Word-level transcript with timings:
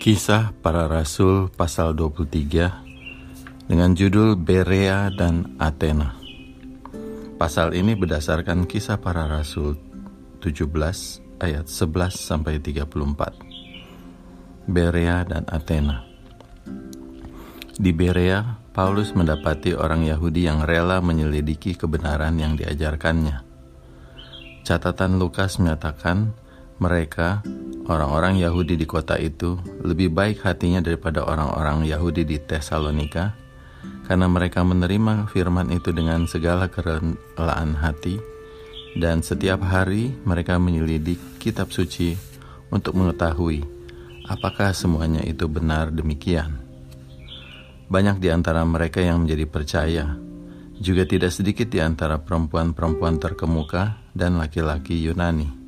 Kisah 0.00 0.56
Para 0.64 0.88
Rasul 0.88 1.52
pasal 1.52 1.92
23 1.92 3.68
dengan 3.68 3.92
judul 3.92 4.32
Berea 4.32 5.12
dan 5.12 5.60
Athena. 5.60 6.16
Pasal 7.36 7.76
ini 7.76 7.92
berdasarkan 7.92 8.64
Kisah 8.64 8.96
Para 8.96 9.28
Rasul 9.28 9.76
17 10.40 10.72
ayat 11.44 11.68
11 11.68 12.16
sampai 12.16 12.64
34. 12.64 14.64
Berea 14.64 15.20
dan 15.28 15.44
Athena. 15.44 16.08
Di 17.76 17.92
Berea, 17.92 18.56
Paulus 18.72 19.12
mendapati 19.12 19.76
orang 19.76 20.08
Yahudi 20.08 20.48
yang 20.48 20.64
rela 20.64 21.04
menyelidiki 21.04 21.76
kebenaran 21.76 22.40
yang 22.40 22.56
diajarkannya. 22.56 23.44
Catatan 24.64 25.20
Lukas 25.20 25.60
menyatakan 25.60 26.32
mereka 26.80 27.44
Orang-orang 27.90 28.38
Yahudi 28.38 28.78
di 28.78 28.86
kota 28.86 29.18
itu 29.18 29.58
lebih 29.82 30.14
baik 30.14 30.46
hatinya 30.46 30.78
daripada 30.78 31.26
orang-orang 31.26 31.82
Yahudi 31.90 32.22
di 32.22 32.38
Tesalonika, 32.38 33.34
karena 34.06 34.30
mereka 34.30 34.62
menerima 34.62 35.26
firman 35.26 35.74
itu 35.74 35.90
dengan 35.90 36.22
segala 36.30 36.70
kerelaan 36.70 37.74
hati, 37.74 38.22
dan 38.94 39.26
setiap 39.26 39.66
hari 39.66 40.14
mereka 40.22 40.54
menyelidik 40.62 41.18
kitab 41.42 41.74
suci 41.74 42.14
untuk 42.70 42.94
mengetahui 42.94 43.66
apakah 44.30 44.70
semuanya 44.70 45.26
itu 45.26 45.50
benar 45.50 45.90
demikian. 45.90 46.62
Banyak 47.90 48.22
di 48.22 48.30
antara 48.30 48.62
mereka 48.62 49.02
yang 49.02 49.26
menjadi 49.26 49.50
percaya, 49.50 50.06
juga 50.78 51.02
tidak 51.10 51.34
sedikit 51.34 51.66
di 51.66 51.82
antara 51.82 52.22
perempuan-perempuan 52.22 53.18
terkemuka 53.18 53.98
dan 54.14 54.38
laki-laki 54.38 54.94
Yunani. 54.94 55.59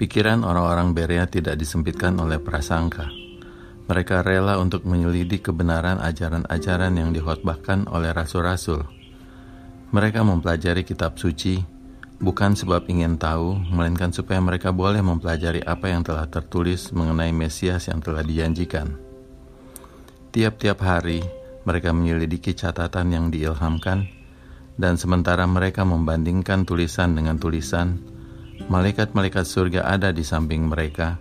Pikiran 0.00 0.44
orang-orang 0.46 0.96
Berea 0.96 1.28
tidak 1.28 1.60
disempitkan 1.60 2.16
oleh 2.20 2.40
prasangka. 2.40 3.12
Mereka 3.90 4.24
rela 4.24 4.56
untuk 4.62 4.88
menyelidik 4.88 5.50
kebenaran 5.50 6.00
ajaran-ajaran 6.00 6.96
yang 6.96 7.10
dihotbahkan 7.12 7.90
oleh 7.90 8.14
rasul-rasul. 8.14 8.86
Mereka 9.92 10.24
mempelajari 10.24 10.86
kitab 10.88 11.20
suci 11.20 11.60
bukan 12.22 12.54
sebab 12.54 12.86
ingin 12.86 13.18
tahu, 13.18 13.58
melainkan 13.74 14.14
supaya 14.14 14.38
mereka 14.38 14.70
boleh 14.70 15.02
mempelajari 15.02 15.60
apa 15.66 15.90
yang 15.90 16.06
telah 16.06 16.30
tertulis 16.30 16.94
mengenai 16.94 17.34
Mesias 17.34 17.90
yang 17.90 17.98
telah 17.98 18.22
dijanjikan. 18.22 18.94
Tiap-tiap 20.30 20.78
hari, 20.80 21.20
mereka 21.66 21.90
menyelidiki 21.90 22.54
catatan 22.54 23.12
yang 23.12 23.26
diilhamkan, 23.28 24.06
dan 24.78 24.96
sementara 24.96 25.44
mereka 25.44 25.84
membandingkan 25.84 26.64
tulisan 26.64 27.12
dengan 27.18 27.36
tulisan, 27.36 28.00
Malaikat-malaikat 28.70 29.46
surga 29.48 29.88
ada 29.88 30.14
di 30.14 30.22
samping 30.22 30.68
mereka, 30.68 31.18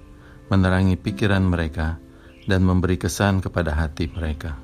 menerangi 0.51 0.99
pikiran 0.99 1.41
mereka, 1.41 1.97
dan 2.45 2.65
memberi 2.65 2.97
kesan 2.97 3.41
kepada 3.41 3.73
hati 3.73 4.09
mereka. 4.11 4.57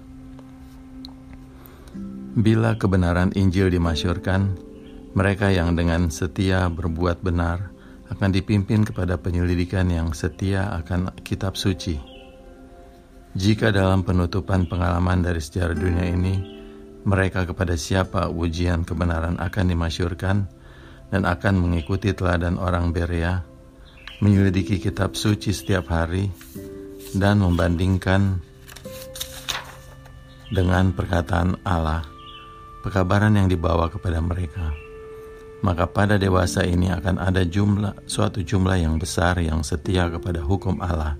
Bila 2.37 2.77
kebenaran 2.77 3.33
Injil 3.33 3.73
dimasyurkan, 3.73 4.53
mereka 5.17 5.49
yang 5.49 5.73
dengan 5.73 6.13
setia 6.13 6.69
berbuat 6.69 7.25
benar 7.25 7.73
akan 8.13 8.29
dipimpin 8.29 8.85
kepada 8.85 9.17
penyelidikan 9.17 9.89
yang 9.89 10.13
setia 10.13 10.69
akan 10.77 11.17
kitab 11.25 11.57
suci. 11.57 11.97
Jika 13.33 13.73
dalam 13.73 14.05
penutupan 14.05 14.69
pengalaman 14.69 15.25
dari 15.25 15.41
sejarah 15.41 15.73
dunia 15.73 16.05
ini, 16.05 16.35
mereka 17.05 17.45
kepada 17.45 17.73
siapa 17.73 18.29
ujian 18.29 18.85
kebenaran 18.85 19.37
akan 19.37 19.65
dimasyurkan, 19.69 20.45
dan 21.07 21.23
akan 21.23 21.55
mengikuti 21.59 22.11
teladan 22.11 22.59
orang 22.59 22.91
Berea, 22.91 23.43
menyelidiki 24.19 24.81
kitab 24.81 25.15
suci 25.15 25.55
setiap 25.55 25.87
hari, 25.93 26.27
dan 27.15 27.39
membandingkan 27.39 28.43
dengan 30.51 30.91
perkataan 30.95 31.59
Allah, 31.63 32.03
pekabaran 32.83 33.35
yang 33.35 33.47
dibawa 33.47 33.87
kepada 33.91 34.19
mereka. 34.19 34.71
Maka 35.57 35.89
pada 35.89 36.15
dewasa 36.21 36.61
ini 36.63 36.93
akan 36.93 37.17
ada 37.17 37.41
jumlah 37.41 38.05
suatu 38.05 38.45
jumlah 38.45 38.77
yang 38.77 39.01
besar 39.01 39.41
yang 39.41 39.65
setia 39.65 40.05
kepada 40.05 40.43
hukum 40.45 40.77
Allah, 40.83 41.17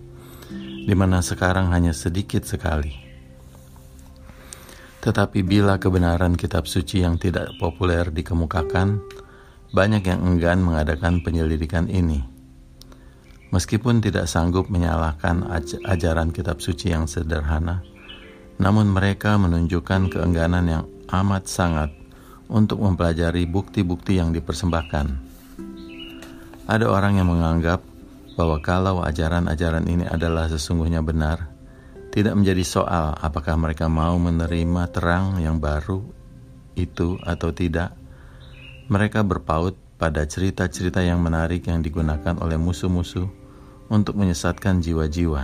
di 0.87 0.93
mana 0.93 1.25
sekarang 1.25 1.73
hanya 1.73 1.91
sedikit 1.91 2.45
sekali. 2.45 2.93
Tetapi 5.01 5.39
bila 5.41 5.79
kebenaran 5.79 6.35
kitab 6.35 6.67
suci 6.67 7.01
yang 7.01 7.17
tidak 7.17 7.55
populer 7.57 8.11
dikemukakan, 8.11 9.01
banyak 9.71 10.03
yang 10.07 10.19
enggan 10.23 10.63
mengadakan 10.63 11.19
penyelidikan 11.23 11.91
ini. 11.91 12.23
Meskipun 13.51 14.03
tidak 14.03 14.27
sanggup 14.27 14.67
menyalahkan 14.67 15.47
aj 15.47 15.79
ajaran 15.87 16.35
kitab 16.35 16.59
suci 16.59 16.91
yang 16.91 17.07
sederhana, 17.07 17.79
namun 18.59 18.91
mereka 18.91 19.39
menunjukkan 19.39 20.11
keengganan 20.11 20.65
yang 20.67 20.83
amat 21.07 21.47
sangat 21.47 21.89
untuk 22.51 22.83
mempelajari 22.83 23.47
bukti-bukti 23.47 24.19
yang 24.19 24.35
dipersembahkan. 24.35 25.05
Ada 26.67 26.85
orang 26.91 27.23
yang 27.23 27.31
menganggap 27.31 27.79
bahwa 28.35 28.59
kalau 28.59 28.99
ajaran-ajaran 29.01 29.87
ini 29.87 30.03
adalah 30.03 30.51
sesungguhnya 30.51 30.99
benar, 30.99 31.47
tidak 32.11 32.35
menjadi 32.35 32.63
soal 32.67 33.15
apakah 33.15 33.55
mereka 33.55 33.87
mau 33.87 34.19
menerima 34.19 34.91
terang 34.91 35.39
yang 35.39 35.63
baru 35.63 36.03
itu 36.75 37.17
atau 37.23 37.49
tidak 37.55 37.95
mereka 38.87 39.19
berpaut 39.23 39.75
pada 39.99 40.23
cerita-cerita 40.23 41.03
yang 41.03 41.19
menarik 41.19 41.67
yang 41.67 41.83
digunakan 41.83 42.39
oleh 42.39 42.55
musuh-musuh 42.55 43.27
untuk 43.91 44.15
menyesatkan 44.15 44.79
jiwa-jiwa. 44.79 45.43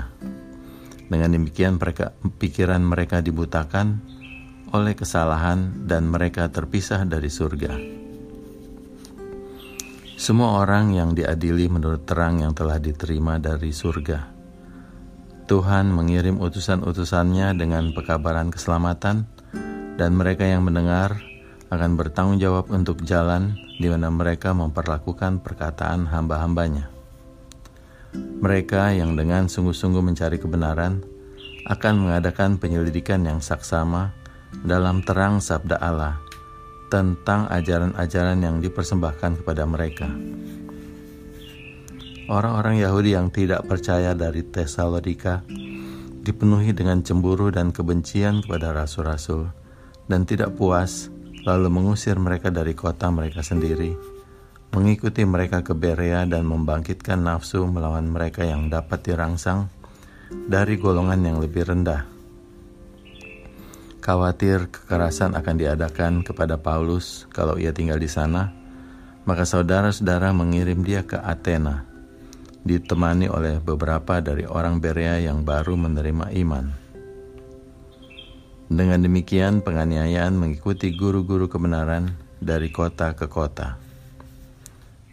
Dengan 1.11 1.29
demikian 1.35 1.75
mereka, 1.75 2.15
pikiran 2.39 2.79
mereka 2.79 3.19
dibutakan 3.19 3.99
oleh 4.71 4.95
kesalahan 4.95 5.85
dan 5.85 6.07
mereka 6.07 6.47
terpisah 6.49 7.03
dari 7.03 7.27
surga. 7.29 7.73
Semua 10.15 10.63
orang 10.63 10.95
yang 10.95 11.11
diadili 11.11 11.67
menurut 11.67 12.07
terang 12.07 12.39
yang 12.39 12.55
telah 12.55 12.79
diterima 12.79 13.43
dari 13.43 13.75
surga. 13.75 14.31
Tuhan 15.43 15.91
mengirim 15.91 16.39
utusan-utusannya 16.39 17.59
dengan 17.59 17.91
pekabaran 17.91 18.47
keselamatan 18.47 19.27
dan 19.99 20.11
mereka 20.15 20.47
yang 20.47 20.63
mendengar 20.63 21.32
akan 21.73 21.97
bertanggung 21.97 22.37
jawab 22.37 22.69
untuk 22.69 23.01
jalan 23.01 23.57
di 23.81 23.89
mana 23.89 24.13
mereka 24.13 24.53
memperlakukan 24.53 25.41
perkataan 25.41 26.05
hamba-hambanya. 26.05 26.93
Mereka 28.13 28.93
yang 28.93 29.17
dengan 29.17 29.49
sungguh-sungguh 29.49 30.05
mencari 30.05 30.37
kebenaran 30.37 31.01
akan 31.65 31.93
mengadakan 32.05 32.61
penyelidikan 32.61 33.25
yang 33.25 33.41
saksama 33.41 34.13
dalam 34.61 35.01
terang 35.01 35.41
sabda 35.41 35.81
Allah 35.81 36.21
tentang 36.93 37.49
ajaran-ajaran 37.49 38.37
yang 38.43 38.61
dipersembahkan 38.61 39.41
kepada 39.41 39.65
mereka. 39.65 40.05
Orang-orang 42.29 42.79
Yahudi 42.79 43.17
yang 43.17 43.33
tidak 43.33 43.65
percaya 43.65 44.13
dari 44.13 44.45
Tesalonika 44.45 45.43
dipenuhi 46.23 46.71
dengan 46.71 47.03
cemburu 47.03 47.51
dan 47.51 47.75
kebencian 47.75 48.45
kepada 48.45 48.71
rasul-rasul 48.71 49.51
dan 50.07 50.23
tidak 50.23 50.55
puas 50.55 51.12
lalu 51.43 51.67
mengusir 51.67 52.15
mereka 52.15 52.49
dari 52.49 52.71
kota 52.71 53.11
mereka 53.11 53.43
sendiri, 53.43 53.95
mengikuti 54.71 55.27
mereka 55.27 55.61
ke 55.61 55.75
Berea 55.75 56.23
dan 56.23 56.47
membangkitkan 56.47 57.19
nafsu 57.19 57.67
melawan 57.67 58.07
mereka 58.07 58.47
yang 58.47 58.71
dapat 58.71 59.03
dirangsang 59.03 59.67
dari 60.31 60.79
golongan 60.79 61.21
yang 61.21 61.37
lebih 61.43 61.67
rendah. 61.67 62.09
Khawatir 64.03 64.67
kekerasan 64.67 65.31
akan 65.31 65.55
diadakan 65.55 66.13
kepada 66.27 66.59
Paulus 66.59 67.23
kalau 67.31 67.55
ia 67.55 67.71
tinggal 67.71 67.99
di 67.99 68.11
sana, 68.11 68.51
maka 69.23 69.47
saudara-saudara 69.47 70.35
mengirim 70.35 70.83
dia 70.83 71.07
ke 71.07 71.15
Athena, 71.15 71.87
ditemani 72.67 73.31
oleh 73.31 73.63
beberapa 73.63 74.19
dari 74.19 74.43
orang 74.43 74.83
Berea 74.83 75.23
yang 75.23 75.47
baru 75.47 75.79
menerima 75.79 76.35
iman. 76.43 76.82
Dengan 78.73 79.05
demikian, 79.05 79.61
penganiayaan 79.61 80.33
mengikuti 80.33 80.97
guru-guru 80.97 81.45
kebenaran 81.45 82.17
dari 82.41 82.73
kota 82.73 83.13
ke 83.13 83.29
kota. 83.29 83.77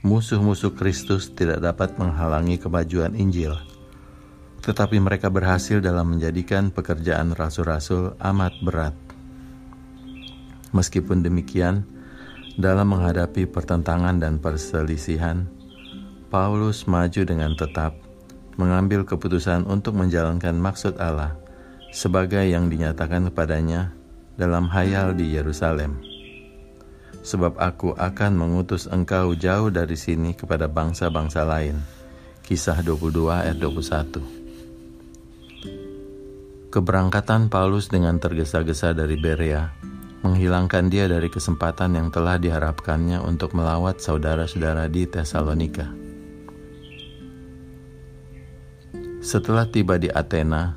Musuh-musuh 0.01 0.73
Kristus 0.73 1.29
tidak 1.37 1.61
dapat 1.61 2.01
menghalangi 2.01 2.57
kemajuan 2.57 3.13
Injil, 3.13 3.53
tetapi 4.65 4.97
mereka 4.97 5.29
berhasil 5.29 5.85
dalam 5.85 6.17
menjadikan 6.17 6.73
pekerjaan 6.73 7.37
rasul-rasul 7.37 8.17
amat 8.17 8.57
berat. 8.65 8.97
Meskipun 10.73 11.21
demikian, 11.21 11.85
dalam 12.57 12.97
menghadapi 12.97 13.45
pertentangan 13.45 14.17
dan 14.25 14.41
perselisihan, 14.41 15.45
Paulus 16.33 16.89
maju 16.89 17.29
dengan 17.29 17.53
tetap 17.61 17.93
mengambil 18.57 19.05
keputusan 19.05 19.69
untuk 19.69 20.01
menjalankan 20.01 20.57
maksud 20.57 20.97
Allah 20.97 21.50
sebagai 21.91 22.47
yang 22.47 22.71
dinyatakan 22.71 23.31
kepadanya 23.31 23.95
dalam 24.39 24.71
hayal 24.71 25.15
di 25.15 25.35
Yerusalem. 25.35 25.99
Sebab 27.21 27.61
aku 27.61 27.93
akan 27.99 28.33
mengutus 28.33 28.89
engkau 28.89 29.37
jauh 29.37 29.69
dari 29.69 29.99
sini 29.99 30.33
kepada 30.33 30.65
bangsa-bangsa 30.71 31.45
lain. 31.45 31.77
Kisah 32.41 32.81
22 32.81 33.29
ayat 33.29 33.61
21 33.61 34.41
Keberangkatan 36.71 37.51
Paulus 37.51 37.91
dengan 37.91 38.17
tergesa-gesa 38.17 38.95
dari 38.95 39.19
Berea 39.21 39.71
menghilangkan 40.21 40.93
dia 40.93 41.09
dari 41.09 41.33
kesempatan 41.33 41.97
yang 41.97 42.09
telah 42.13 42.37
diharapkannya 42.37 43.25
untuk 43.25 43.57
melawat 43.57 43.99
saudara-saudara 44.05 44.87
di 44.87 45.09
Tesalonika. 45.09 45.89
Setelah 49.21 49.69
tiba 49.69 50.01
di 50.01 50.09
Athena, 50.09 50.77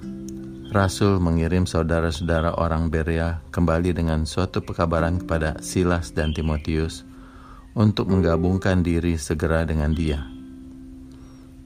Rasul 0.74 1.22
mengirim 1.22 1.70
saudara-saudara 1.70 2.58
orang 2.58 2.90
Berea 2.90 3.46
kembali 3.54 3.94
dengan 3.94 4.26
suatu 4.26 4.66
pekabaran 4.66 5.22
kepada 5.22 5.62
Silas 5.62 6.18
dan 6.18 6.34
Timotius 6.34 7.06
untuk 7.78 8.10
menggabungkan 8.10 8.82
diri 8.82 9.14
segera 9.22 9.70
dengan 9.70 9.94
dia. 9.94 10.26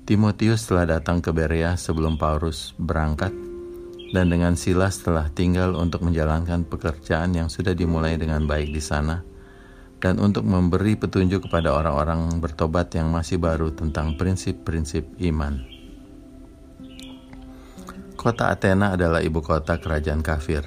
Timotius 0.04 0.68
telah 0.68 1.00
datang 1.00 1.24
ke 1.24 1.31
Berea 1.31 1.80
sebelum 1.80 2.19
Paulus 2.19 2.75
berangkat 2.75 3.31
dan 4.12 4.27
dengan 4.27 4.59
Silas 4.59 5.00
telah 5.00 5.31
tinggal 5.31 5.80
untuk 5.80 6.03
menjalankan 6.03 6.68
pekerjaan 6.68 7.31
yang 7.31 7.48
sudah 7.48 7.71
dimulai 7.71 8.19
dengan 8.19 8.44
baik 8.44 8.75
di 8.75 8.83
sana 8.83 9.24
dan 10.03 10.19
untuk 10.19 10.44
memberi 10.44 11.00
petunjuk 11.00 11.48
kepada 11.48 11.71
orang-orang 11.80 12.44
bertobat 12.44 12.92
yang 12.92 13.07
masih 13.15 13.39
baru 13.39 13.71
tentang 13.71 14.19
prinsip-prinsip 14.19 15.15
iman. 15.31 15.76
Kota 18.17 18.49
Athena 18.49 18.97
adalah 18.97 19.21
ibu 19.21 19.45
kota 19.45 19.77
kerajaan 19.77 20.25
kafir. 20.25 20.65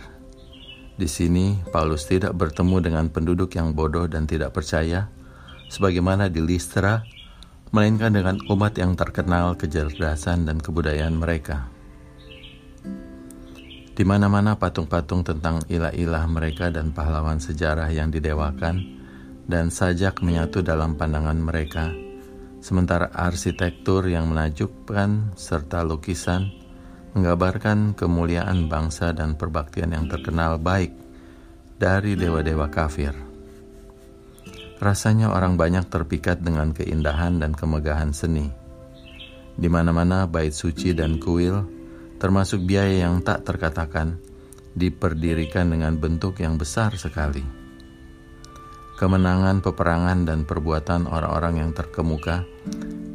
Di 0.95 1.11
sini, 1.11 1.59
Paulus 1.75 2.07
tidak 2.07 2.39
bertemu 2.39 2.79
dengan 2.79 3.11
penduduk 3.11 3.59
yang 3.59 3.75
bodoh 3.75 4.07
dan 4.07 4.31
tidak 4.31 4.55
percaya, 4.55 5.11
sebagaimana 5.67 6.31
di 6.31 6.39
Listra, 6.39 7.03
melainkan 7.75 8.15
dengan 8.15 8.39
umat 8.47 8.79
yang 8.79 8.95
terkenal 8.95 9.59
kecerdasan 9.59 10.47
dan 10.47 10.63
kebudayaan 10.63 11.19
mereka. 11.19 11.67
Di 13.99 14.07
mana-mana 14.07 14.55
patung-patung 14.55 15.27
tentang 15.27 15.59
ilah-ilah 15.67 16.31
mereka 16.31 16.71
dan 16.71 16.95
pahlawan 16.95 17.43
sejarah 17.43 17.91
yang 17.91 18.15
didewakan 18.15 18.79
dan 19.51 19.75
sajak 19.75 20.23
menyatu 20.23 20.63
dalam 20.63 20.95
pandangan 20.95 21.35
mereka, 21.35 21.91
sementara 22.63 23.11
arsitektur 23.11 24.07
yang 24.07 24.31
menajubkan 24.31 25.35
serta 25.35 25.83
lukisan 25.83 26.60
menggambarkan 27.15 27.99
kemuliaan 27.99 28.71
bangsa 28.71 29.11
dan 29.11 29.35
perbaktian 29.35 29.91
yang 29.91 30.07
terkenal 30.07 30.63
baik 30.63 30.95
dari 31.81 32.15
dewa-dewa 32.15 32.71
kafir. 32.71 33.17
Rasanya 34.81 35.35
orang 35.35 35.61
banyak 35.61 35.89
terpikat 35.93 36.41
dengan 36.41 36.73
keindahan 36.73 37.37
dan 37.37 37.53
kemegahan 37.53 38.17
seni. 38.17 38.49
Di 39.61 39.69
mana-mana 39.69 40.25
bait 40.25 40.55
suci 40.55 40.97
dan 40.97 41.21
kuil 41.21 41.81
termasuk 42.21 42.65
biaya 42.65 43.09
yang 43.09 43.25
tak 43.25 43.49
terkatakan, 43.49 44.21
diperdirikan 44.77 45.73
dengan 45.73 45.97
bentuk 45.97 46.39
yang 46.39 46.61
besar 46.61 46.95
sekali. 46.95 47.43
Kemenangan 49.01 49.65
peperangan 49.65 50.29
dan 50.29 50.45
perbuatan 50.45 51.09
orang-orang 51.09 51.65
yang 51.65 51.71
terkemuka 51.73 52.45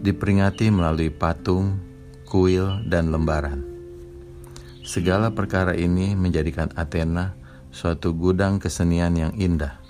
diperingati 0.01 0.73
melalui 0.73 1.13
patung, 1.13 1.77
kuil, 2.25 2.81
dan 2.89 3.13
lembaran. 3.13 3.74
Segala 4.85 5.33
perkara 5.33 5.73
ini 5.73 6.13
menjadikan 6.13 6.69
Athena 6.77 7.33
suatu 7.73 8.13
gudang 8.13 8.61
kesenian 8.61 9.17
yang 9.17 9.33
indah. 9.33 9.81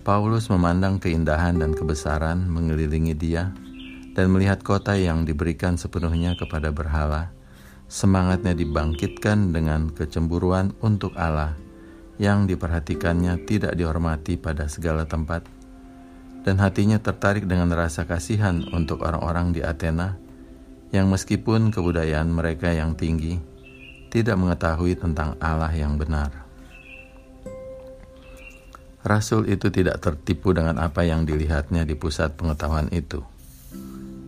Paulus 0.00 0.48
memandang 0.48 0.96
keindahan 0.96 1.60
dan 1.60 1.76
kebesaran 1.76 2.48
mengelilingi 2.48 3.12
dia 3.12 3.52
dan 4.16 4.32
melihat 4.32 4.64
kota 4.64 4.96
yang 4.96 5.28
diberikan 5.28 5.76
sepenuhnya 5.76 6.32
kepada 6.40 6.72
berhala 6.72 7.36
semangatnya 7.92 8.56
dibangkitkan 8.56 9.52
dengan 9.52 9.92
kecemburuan 9.92 10.72
untuk 10.80 11.12
Allah 11.14 11.54
yang 12.16 12.48
diperhatikannya 12.48 13.44
tidak 13.44 13.76
dihormati 13.76 14.40
pada 14.40 14.66
segala 14.66 15.04
tempat, 15.04 15.44
dan 16.42 16.56
hatinya 16.56 16.96
tertarik 16.96 17.44
dengan 17.44 17.68
rasa 17.76 18.08
kasihan 18.08 18.64
untuk 18.72 19.04
orang-orang 19.04 19.52
di 19.52 19.60
Athena 19.60 20.16
yang 20.90 21.10
meskipun 21.10 21.74
kebudayaan 21.74 22.30
mereka 22.30 22.70
yang 22.70 22.94
tinggi, 22.94 23.38
tidak 24.12 24.38
mengetahui 24.38 24.98
tentang 24.98 25.34
Allah 25.42 25.72
yang 25.74 25.98
benar. 25.98 26.46
Rasul 29.06 29.46
itu 29.46 29.70
tidak 29.70 30.02
tertipu 30.02 30.50
dengan 30.50 30.82
apa 30.82 31.06
yang 31.06 31.22
dilihatnya 31.22 31.86
di 31.86 31.94
pusat 31.94 32.34
pengetahuan 32.34 32.90
itu 32.90 33.22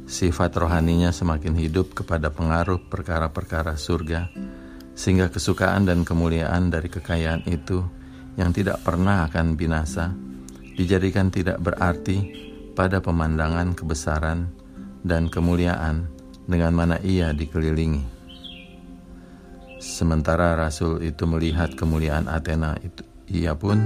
sifat 0.08 0.56
rohaninya 0.56 1.12
semakin 1.12 1.52
hidup 1.52 1.92
kepada 1.92 2.32
pengaruh 2.32 2.88
perkara-perkara 2.88 3.76
surga, 3.76 4.32
sehingga 4.96 5.28
kesukaan 5.28 5.84
dan 5.84 6.02
kemuliaan 6.02 6.72
dari 6.72 6.88
kekayaan 6.88 7.44
itu 7.44 7.84
yang 8.40 8.50
tidak 8.56 8.80
pernah 8.80 9.28
akan 9.28 9.54
binasa 9.54 10.16
dijadikan 10.74 11.28
tidak 11.28 11.60
berarti 11.60 12.24
pada 12.72 13.04
pemandangan 13.04 13.76
kebesaran 13.76 14.48
dan 15.04 15.28
kemuliaan 15.28 16.08
dengan 16.48 16.72
mana 16.72 16.96
ia 17.04 17.36
dikelilingi. 17.36 18.16
Sementara 19.78 20.56
Rasul 20.56 21.04
itu 21.04 21.28
melihat 21.28 21.76
kemuliaan 21.76 22.26
Athena 22.26 22.80
itu, 22.80 23.04
ia 23.28 23.52
pun 23.54 23.78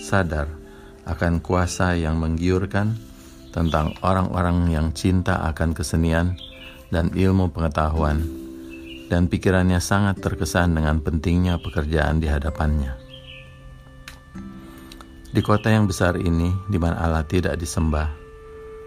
sadar 0.00 0.48
akan 1.06 1.38
kuasa 1.44 1.94
yang 1.94 2.18
menggiurkan 2.18 2.96
tentang 3.54 3.94
orang-orang 4.02 4.72
yang 4.72 4.90
cinta 4.96 5.44
akan 5.46 5.76
kesenian 5.76 6.34
dan 6.90 7.12
ilmu 7.14 7.52
pengetahuan, 7.54 8.20
dan 9.06 9.30
pikirannya 9.30 9.78
sangat 9.78 10.18
terkesan 10.18 10.74
dengan 10.74 10.98
pentingnya 11.04 11.62
pekerjaan 11.62 12.18
di 12.18 12.26
hadapannya. 12.26 12.96
Di 15.30 15.44
kota 15.44 15.68
yang 15.68 15.84
besar 15.84 16.16
ini, 16.16 16.48
di 16.64 16.80
mana 16.80 16.96
Allah 16.96 17.22
tidak 17.22 17.60
disembah, 17.60 18.08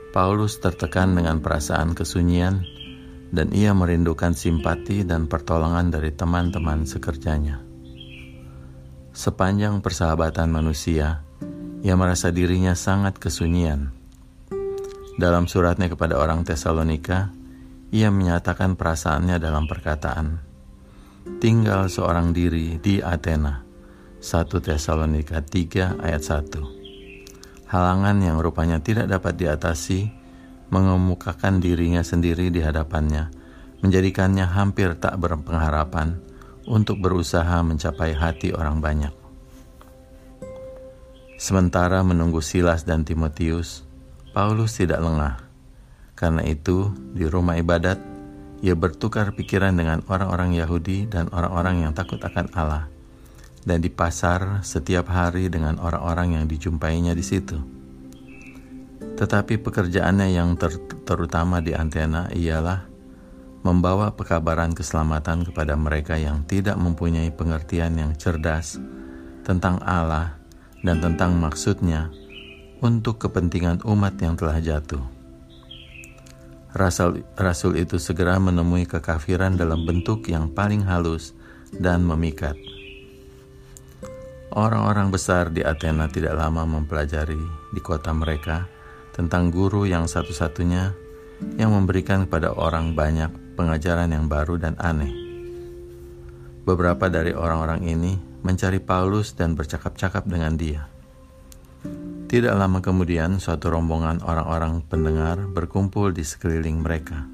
Paulus 0.10 0.58
tertekan 0.58 1.14
dengan 1.14 1.40
perasaan 1.40 1.94
kesunyian, 1.94 2.66
dan 3.30 3.54
ia 3.54 3.74
merindukan 3.78 4.34
simpati 4.34 5.06
dan 5.06 5.30
pertolongan 5.30 5.94
dari 5.94 6.14
teman-teman 6.14 6.86
sekerjanya. 6.86 7.62
Sepanjang 9.14 9.82
persahabatan 9.82 10.50
manusia, 10.50 11.26
ia 11.82 11.94
merasa 11.98 12.34
dirinya 12.34 12.74
sangat 12.74 13.18
kesunyian 13.18 14.00
dalam 15.20 15.52
suratnya 15.52 15.92
kepada 15.92 16.16
orang 16.16 16.48
Tesalonika, 16.48 17.28
ia 17.92 18.08
menyatakan 18.08 18.80
perasaannya 18.80 19.36
dalam 19.36 19.68
perkataan, 19.68 20.40
tinggal 21.44 21.92
seorang 21.92 22.32
diri 22.32 22.80
di 22.80 23.04
Athena. 23.04 23.68
1 24.24 24.48
Tesalonika 24.64 25.44
3 25.44 26.00
ayat 26.00 26.24
1 26.24 27.72
Halangan 27.72 28.18
yang 28.20 28.40
rupanya 28.40 28.84
tidak 28.84 29.08
dapat 29.08 29.40
diatasi 29.40 30.12
mengemukakan 30.70 31.62
dirinya 31.62 32.06
sendiri 32.06 32.54
di 32.54 32.62
hadapannya, 32.62 33.34
menjadikannya 33.82 34.46
hampir 34.46 34.94
tak 34.98 35.18
berpengharapan 35.18 36.22
untuk 36.70 37.02
berusaha 37.02 37.62
mencapai 37.66 38.14
hati 38.14 38.54
orang 38.54 38.78
banyak. 38.78 39.14
Sementara 41.40 42.06
menunggu 42.06 42.44
Silas 42.44 42.86
dan 42.86 43.08
Timotius, 43.08 43.88
Paulus 44.36 44.78
tidak 44.78 45.02
lengah. 45.02 45.42
Karena 46.14 46.44
itu, 46.44 46.92
di 47.16 47.24
rumah 47.24 47.56
ibadat, 47.56 47.96
ia 48.60 48.76
bertukar 48.76 49.32
pikiran 49.32 49.72
dengan 49.72 50.04
orang-orang 50.12 50.52
Yahudi 50.60 51.08
dan 51.08 51.32
orang-orang 51.32 51.88
yang 51.88 51.96
takut 51.96 52.20
akan 52.20 52.52
Allah, 52.52 52.92
dan 53.64 53.80
di 53.80 53.88
pasar 53.88 54.60
setiap 54.68 55.08
hari 55.08 55.48
dengan 55.48 55.80
orang-orang 55.80 56.36
yang 56.36 56.46
dijumpainya 56.46 57.16
di 57.16 57.24
situ. 57.24 57.79
Tetapi 59.00 59.60
pekerjaannya 59.60 60.36
yang 60.36 60.60
ter 60.60 60.76
terutama 61.08 61.64
di 61.64 61.72
antena 61.72 62.28
ialah 62.36 62.88
membawa 63.64 64.16
pekabaran 64.16 64.72
keselamatan 64.72 65.44
kepada 65.44 65.76
mereka 65.76 66.16
yang 66.16 66.48
tidak 66.48 66.80
mempunyai 66.80 67.32
pengertian 67.32 67.96
yang 68.00 68.12
cerdas 68.16 68.80
tentang 69.44 69.84
Allah 69.84 70.40
dan 70.84 71.04
tentang 71.04 71.36
maksudnya 71.36 72.08
untuk 72.80 73.20
kepentingan 73.20 73.84
umat 73.84 74.16
yang 74.24 74.40
telah 74.40 74.64
jatuh. 74.64 75.04
Rasul, 76.72 77.26
Rasul 77.36 77.82
itu 77.82 77.98
segera 77.98 78.38
menemui 78.38 78.86
kekafiran 78.86 79.58
dalam 79.58 79.84
bentuk 79.84 80.30
yang 80.30 80.54
paling 80.54 80.86
halus 80.86 81.34
dan 81.76 82.06
memikat. 82.06 82.56
Orang-orang 84.54 85.10
besar 85.10 85.50
di 85.50 85.66
Athena 85.66 86.08
tidak 86.10 86.38
lama 86.38 86.66
mempelajari 86.66 87.42
di 87.74 87.82
kota 87.82 88.14
mereka 88.14 88.79
tentang 89.20 89.52
guru 89.52 89.84
yang 89.84 90.08
satu-satunya 90.08 90.96
yang 91.60 91.76
memberikan 91.76 92.24
kepada 92.24 92.56
orang 92.56 92.96
banyak 92.96 93.28
pengajaran 93.60 94.16
yang 94.16 94.32
baru 94.32 94.56
dan 94.56 94.80
aneh. 94.80 95.12
Beberapa 96.64 97.12
dari 97.12 97.36
orang-orang 97.36 97.84
ini 97.84 98.16
mencari 98.40 98.80
Paulus 98.80 99.36
dan 99.36 99.60
bercakap-cakap 99.60 100.24
dengan 100.24 100.56
dia. 100.56 100.88
Tidak 102.32 102.56
lama 102.56 102.80
kemudian, 102.80 103.44
suatu 103.44 103.68
rombongan 103.68 104.24
orang-orang 104.24 104.80
pendengar 104.88 105.44
berkumpul 105.52 106.16
di 106.16 106.24
sekeliling 106.24 106.80
mereka. 106.80 107.28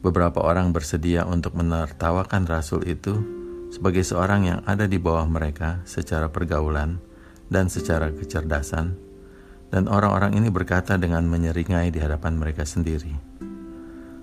Beberapa 0.00 0.40
orang 0.40 0.72
bersedia 0.72 1.28
untuk 1.28 1.58
menertawakan 1.60 2.48
rasul 2.48 2.80
itu 2.88 3.20
sebagai 3.68 4.06
seorang 4.06 4.48
yang 4.48 4.60
ada 4.64 4.88
di 4.88 4.96
bawah 4.96 5.28
mereka 5.28 5.84
secara 5.84 6.30
pergaulan 6.32 7.02
dan 7.52 7.66
secara 7.68 8.14
kecerdasan, 8.14 9.03
dan 9.74 9.90
orang-orang 9.90 10.38
ini 10.38 10.54
berkata 10.54 10.94
dengan 10.94 11.26
menyeringai 11.26 11.90
di 11.90 11.98
hadapan 11.98 12.38
mereka 12.38 12.62
sendiri. 12.62 13.10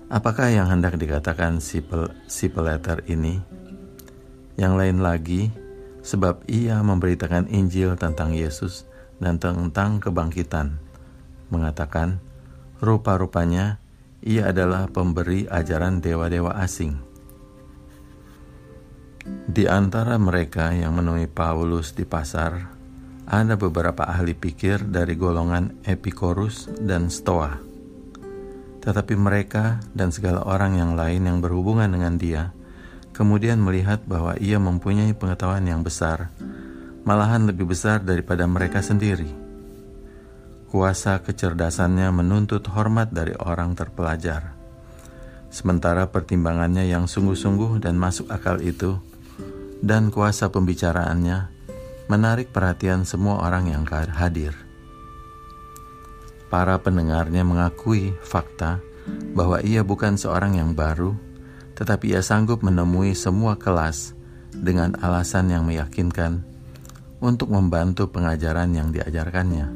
Apakah 0.08 0.48
yang 0.48 0.72
hendak 0.72 0.96
dikatakan 0.96 1.60
si, 1.60 1.84
pel 1.84 2.08
si 2.24 2.48
peleter 2.48 3.04
ini? 3.04 3.36
Yang 4.56 4.72
lain 4.80 4.98
lagi, 5.04 5.52
sebab 6.00 6.48
ia 6.48 6.80
memberitakan 6.80 7.52
Injil 7.52 8.00
tentang 8.00 8.32
Yesus 8.32 8.88
dan 9.20 9.36
tentang 9.36 10.00
kebangkitan, 10.00 10.80
mengatakan, 11.52 12.16
rupa-rupanya 12.80 13.76
ia 14.24 14.48
adalah 14.48 14.88
pemberi 14.88 15.44
ajaran 15.52 16.00
dewa-dewa 16.00 16.56
asing. 16.64 16.96
Di 19.44 19.68
antara 19.68 20.16
mereka 20.16 20.72
yang 20.72 20.96
menemui 20.96 21.28
Paulus 21.28 21.92
di 21.92 22.08
pasar, 22.08 22.71
ada 23.32 23.56
beberapa 23.56 24.04
ahli 24.04 24.36
pikir 24.36 24.92
dari 24.92 25.16
golongan 25.16 25.80
Epikorus 25.88 26.68
dan 26.76 27.08
Stoa. 27.08 27.56
Tetapi 28.84 29.14
mereka 29.16 29.80
dan 29.96 30.12
segala 30.12 30.44
orang 30.44 30.76
yang 30.76 30.92
lain 30.92 31.24
yang 31.24 31.40
berhubungan 31.40 31.88
dengan 31.88 32.20
dia 32.20 32.52
kemudian 33.16 33.56
melihat 33.56 34.04
bahwa 34.04 34.36
ia 34.36 34.60
mempunyai 34.60 35.16
pengetahuan 35.16 35.64
yang 35.64 35.80
besar, 35.80 36.28
malahan 37.08 37.48
lebih 37.48 37.72
besar 37.72 38.04
daripada 38.04 38.44
mereka 38.44 38.84
sendiri 38.84 39.42
Kuasa 40.72 41.20
kecerdasannya 41.20 42.08
menuntut 42.16 42.64
hormat 42.72 43.12
dari 43.12 43.36
orang 43.36 43.76
terpelajar. 43.76 44.56
Sementara 45.52 46.08
pertimbangannya 46.08 46.88
yang 46.88 47.04
sungguh-sungguh 47.04 47.76
dan 47.76 48.00
masuk 48.00 48.32
akal 48.32 48.56
itu, 48.56 48.96
dan 49.84 50.08
kuasa 50.08 50.48
pembicaraannya 50.48 51.51
menarik 52.12 52.52
perhatian 52.52 53.08
semua 53.08 53.40
orang 53.40 53.72
yang 53.72 53.88
hadir. 53.88 54.52
Para 56.52 56.76
pendengarnya 56.76 57.40
mengakui 57.40 58.12
fakta 58.20 58.84
bahwa 59.32 59.64
ia 59.64 59.80
bukan 59.80 60.20
seorang 60.20 60.60
yang 60.60 60.76
baru, 60.76 61.16
tetapi 61.72 62.12
ia 62.12 62.20
sanggup 62.20 62.60
menemui 62.60 63.16
semua 63.16 63.56
kelas 63.56 64.12
dengan 64.52 64.92
alasan 65.00 65.48
yang 65.48 65.64
meyakinkan 65.64 66.44
untuk 67.24 67.48
membantu 67.48 68.12
pengajaran 68.12 68.76
yang 68.76 68.92
diajarkannya. 68.92 69.72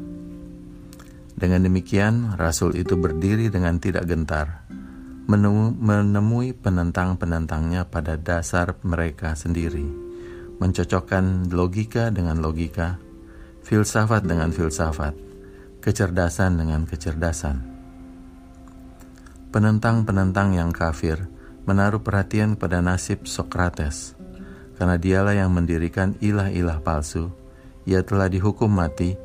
Dengan 1.33 1.65
demikian, 1.65 2.37
rasul 2.37 2.77
itu 2.77 2.93
berdiri 2.93 3.49
dengan 3.49 3.81
tidak 3.81 4.05
gentar, 4.05 4.69
menemui 5.25 6.53
penentang-penentangnya 6.53 7.89
pada 7.89 8.21
dasar 8.21 8.77
mereka 8.85 9.33
sendiri, 9.33 10.06
mencocokkan 10.57 11.53
logika 11.53 12.09
dengan 12.09 12.41
logika, 12.41 12.97
filsafat 13.61 14.25
dengan 14.25 14.49
filsafat, 14.49 15.13
kecerdasan 15.81 16.57
dengan 16.57 16.83
kecerdasan. 16.89 17.61
Penentang-penentang 19.53 20.53
yang 20.53 20.75
kafir 20.75 21.29
menaruh 21.67 21.99
perhatian 21.99 22.55
pada 22.55 22.79
nasib 22.79 23.27
Sokrates, 23.27 24.15
karena 24.79 24.95
dialah 24.95 25.35
yang 25.35 25.51
mendirikan 25.51 26.15
ilah-ilah 26.23 26.79
palsu. 26.79 27.33
Ia 27.87 28.03
telah 28.03 28.27
dihukum 28.27 28.67
mati 28.67 29.15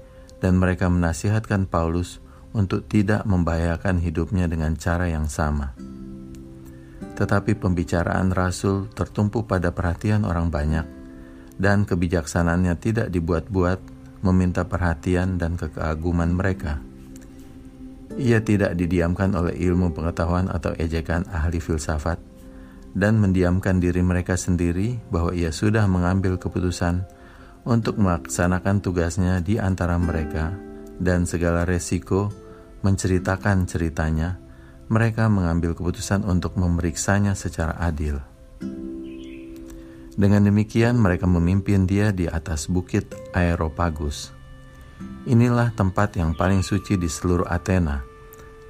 dan 0.42 0.58
mereka 0.58 0.90
menasihatkan 0.90 1.66
Paulus 1.66 2.18
untuk 2.50 2.86
tidak 2.86 3.22
membahayakan 3.26 3.98
hidupnya 4.02 4.46
dengan 4.50 4.74
cara 4.78 5.10
yang 5.10 5.26
sama. 5.30 5.74
Tetapi 7.14 7.58
pembicaraan 7.58 8.34
rasul 8.34 8.90
tertumpu 8.90 9.46
pada 9.46 9.70
perhatian 9.70 10.26
orang 10.26 10.50
banyak, 10.50 11.01
dan 11.62 11.86
kebijaksanaannya 11.86 12.74
tidak 12.82 13.14
dibuat-buat 13.14 13.78
meminta 14.26 14.66
perhatian 14.66 15.38
dan 15.38 15.54
kekeaguman 15.54 16.34
mereka. 16.34 16.82
Ia 18.18 18.42
tidak 18.42 18.74
didiamkan 18.74 19.38
oleh 19.38 19.54
ilmu 19.54 19.94
pengetahuan 19.94 20.50
atau 20.50 20.74
ejekan 20.74 21.22
ahli 21.30 21.62
filsafat, 21.62 22.18
dan 22.92 23.22
mendiamkan 23.22 23.78
diri 23.78 24.02
mereka 24.02 24.34
sendiri 24.34 24.98
bahwa 25.08 25.30
ia 25.32 25.54
sudah 25.54 25.86
mengambil 25.86 26.36
keputusan 26.36 27.06
untuk 27.62 27.96
melaksanakan 28.02 28.82
tugasnya 28.82 29.38
di 29.38 29.56
antara 29.56 29.96
mereka 29.96 30.52
dan 30.98 31.24
segala 31.24 31.62
resiko 31.62 32.28
menceritakan 32.82 33.64
ceritanya, 33.70 34.36
mereka 34.90 35.30
mengambil 35.30 35.72
keputusan 35.72 36.26
untuk 36.26 36.58
memeriksanya 36.58 37.32
secara 37.38 37.78
adil. 37.78 38.20
Dengan 40.12 40.44
demikian, 40.44 41.00
mereka 41.00 41.24
memimpin 41.24 41.88
dia 41.88 42.12
di 42.12 42.28
atas 42.28 42.68
bukit 42.68 43.08
Aeropagus. 43.32 44.36
Inilah 45.24 45.72
tempat 45.72 46.20
yang 46.20 46.36
paling 46.36 46.60
suci 46.60 47.00
di 47.00 47.08
seluruh 47.08 47.48
Athena, 47.48 48.04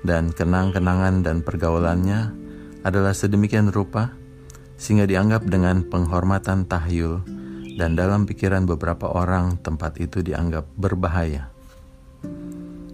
dan 0.07 0.31
kenang-kenangan 0.31 1.27
dan 1.27 1.43
pergaulannya 1.43 2.31
adalah 2.87 3.11
sedemikian 3.11 3.75
rupa 3.75 4.15
sehingga 4.79 5.07
dianggap 5.07 5.47
dengan 5.47 5.83
penghormatan 5.87 6.67
tahyul 6.67 7.23
dan 7.75 7.99
dalam 7.99 8.23
pikiran 8.23 8.63
beberapa 8.63 9.11
orang 9.11 9.59
tempat 9.63 9.99
itu 9.99 10.23
dianggap 10.23 10.67
berbahaya. 10.79 11.51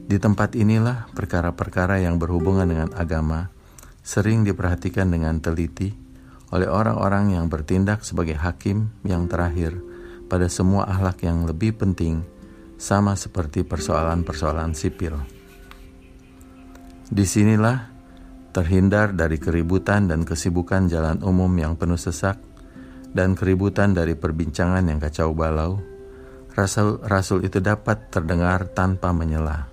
Di 0.09 0.17
tempat 0.17 0.57
inilah 0.57 1.13
perkara-perkara 1.13 2.01
yang 2.01 2.17
berhubungan 2.17 2.65
dengan 2.65 2.89
agama 2.97 3.53
sering 4.01 4.41
diperhatikan 4.41 5.13
dengan 5.13 5.37
teliti 5.37 6.08
oleh 6.49 6.69
orang-orang 6.69 7.37
yang 7.37 7.47
bertindak 7.53 8.05
sebagai 8.05 8.37
hakim 8.41 8.89
yang 9.05 9.29
terakhir 9.29 9.77
pada 10.29 10.49
semua 10.49 10.89
ahlak 10.89 11.25
yang 11.25 11.45
lebih 11.45 11.77
penting 11.77 12.25
sama 12.79 13.19
seperti 13.19 13.67
persoalan-persoalan 13.67 14.73
sipil. 14.73 15.19
Di 17.09 17.25
sinilah 17.25 17.89
terhindar 18.53 19.17
dari 19.17 19.37
keributan 19.41 20.09
dan 20.09 20.25
kesibukan 20.25 20.89
jalan 20.89 21.21
umum 21.25 21.51
yang 21.57 21.75
penuh 21.77 22.01
sesak 22.01 22.41
dan 23.13 23.33
keributan 23.33 23.97
dari 23.97 24.13
perbincangan 24.13 24.85
yang 24.85 25.01
kacau 25.01 25.33
balau, 25.33 25.81
rasul, 26.53 27.01
rasul 27.05 27.45
itu 27.45 27.61
dapat 27.61 28.13
terdengar 28.13 28.69
tanpa 28.73 29.13
menyela. 29.17 29.69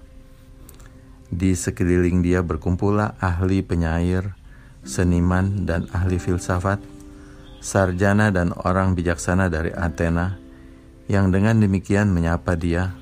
Di 1.27 1.51
sekeliling 1.57 2.23
dia 2.23 2.39
berkumpullah 2.45 3.19
ahli 3.19 3.59
penyair, 3.65 4.37
seniman, 4.85 5.67
dan 5.67 5.89
ahli 5.91 6.21
filsafat, 6.21 6.79
sarjana 7.59 8.31
dan 8.31 8.53
orang 8.53 8.95
bijaksana 8.95 9.51
dari 9.51 9.73
Athena, 9.75 10.37
yang 11.11 11.33
dengan 11.33 11.59
demikian 11.59 12.13
menyapa 12.13 12.55
dia, 12.55 12.95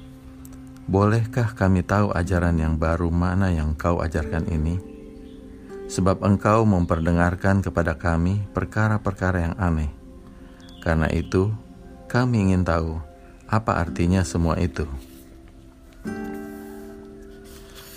Bolehkah 0.84 1.56
kami 1.56 1.80
tahu 1.80 2.12
ajaran 2.12 2.60
yang 2.60 2.76
baru 2.76 3.08
mana 3.08 3.48
yang 3.56 3.72
kau 3.72 4.04
ajarkan 4.04 4.52
ini? 4.52 4.76
Sebab 5.88 6.20
engkau 6.28 6.68
memperdengarkan 6.68 7.64
kepada 7.64 7.96
kami 7.96 8.44
perkara-perkara 8.52 9.48
yang 9.48 9.56
aneh 9.56 10.04
karena 10.84 11.08
itu, 11.16 11.48
kami 12.12 12.52
ingin 12.52 12.68
tahu 12.68 13.00
apa 13.48 13.80
artinya 13.80 14.20
semua 14.28 14.60
itu. 14.60 14.84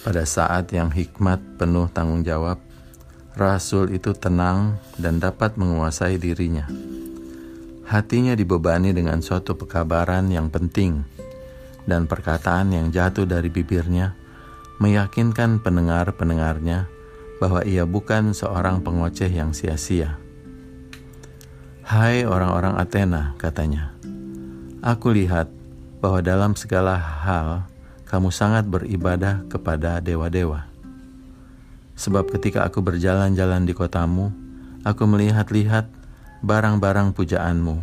Pada 0.07 0.23
saat 0.23 0.71
yang 0.71 0.95
hikmat 0.95 1.59
penuh 1.59 1.90
tanggung 1.90 2.23
jawab, 2.23 2.62
rasul 3.37 3.93
itu 3.93 4.16
tenang 4.16 4.81
dan 4.97 5.21
dapat 5.21 5.61
menguasai 5.61 6.16
dirinya. 6.16 6.66
Hatinya 7.87 8.35
dibebani 8.35 8.90
dengan 8.90 9.23
suatu 9.23 9.55
pekabaran 9.55 10.26
yang 10.33 10.50
penting, 10.50 11.07
dan 11.87 12.11
perkataan 12.11 12.75
yang 12.75 12.90
jatuh 12.90 13.28
dari 13.28 13.47
bibirnya 13.47 14.19
meyakinkan 14.83 15.62
pendengar-pendengarnya 15.62 16.90
bahwa 17.38 17.62
ia 17.62 17.87
bukan 17.87 18.35
seorang 18.35 18.83
pengoceh 18.83 19.31
yang 19.31 19.55
sia-sia 19.55 20.19
Hai 21.87 22.26
orang-orang 22.26 22.83
Athena, 22.83 23.38
katanya, 23.38 23.95
aku 24.83 25.14
lihat 25.14 25.47
bahwa 26.02 26.19
dalam 26.19 26.59
segala 26.59 26.99
hal 26.99 27.62
kamu 28.11 28.35
sangat 28.35 28.66
beribadah 28.66 29.47
kepada 29.47 30.02
dewa-dewa. 30.02 30.66
Sebab 31.97 32.29
ketika 32.29 32.69
aku 32.69 32.85
berjalan-jalan 32.85 33.65
di 33.65 33.73
kotamu, 33.73 34.31
aku 34.85 35.03
melihat-lihat 35.09 35.88
barang-barang 36.45 37.17
pujaanmu. 37.17 37.81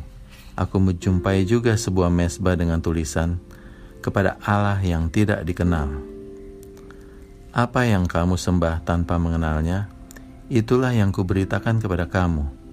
Aku 0.53 0.77
menjumpai 0.77 1.49
juga 1.49 1.73
sebuah 1.73 2.13
mesbah 2.13 2.53
dengan 2.53 2.77
tulisan 2.77 3.41
kepada 4.05 4.37
Allah 4.45 4.77
yang 4.85 5.09
tidak 5.09 5.41
dikenal. 5.41 5.89
Apa 7.53 7.89
yang 7.89 8.05
kamu 8.05 8.37
sembah 8.37 8.85
tanpa 8.85 9.17
mengenalnya, 9.17 9.89
itulah 10.53 10.93
yang 10.93 11.09
kuberitakan 11.09 11.81
kepada 11.81 12.05
kamu 12.05 12.63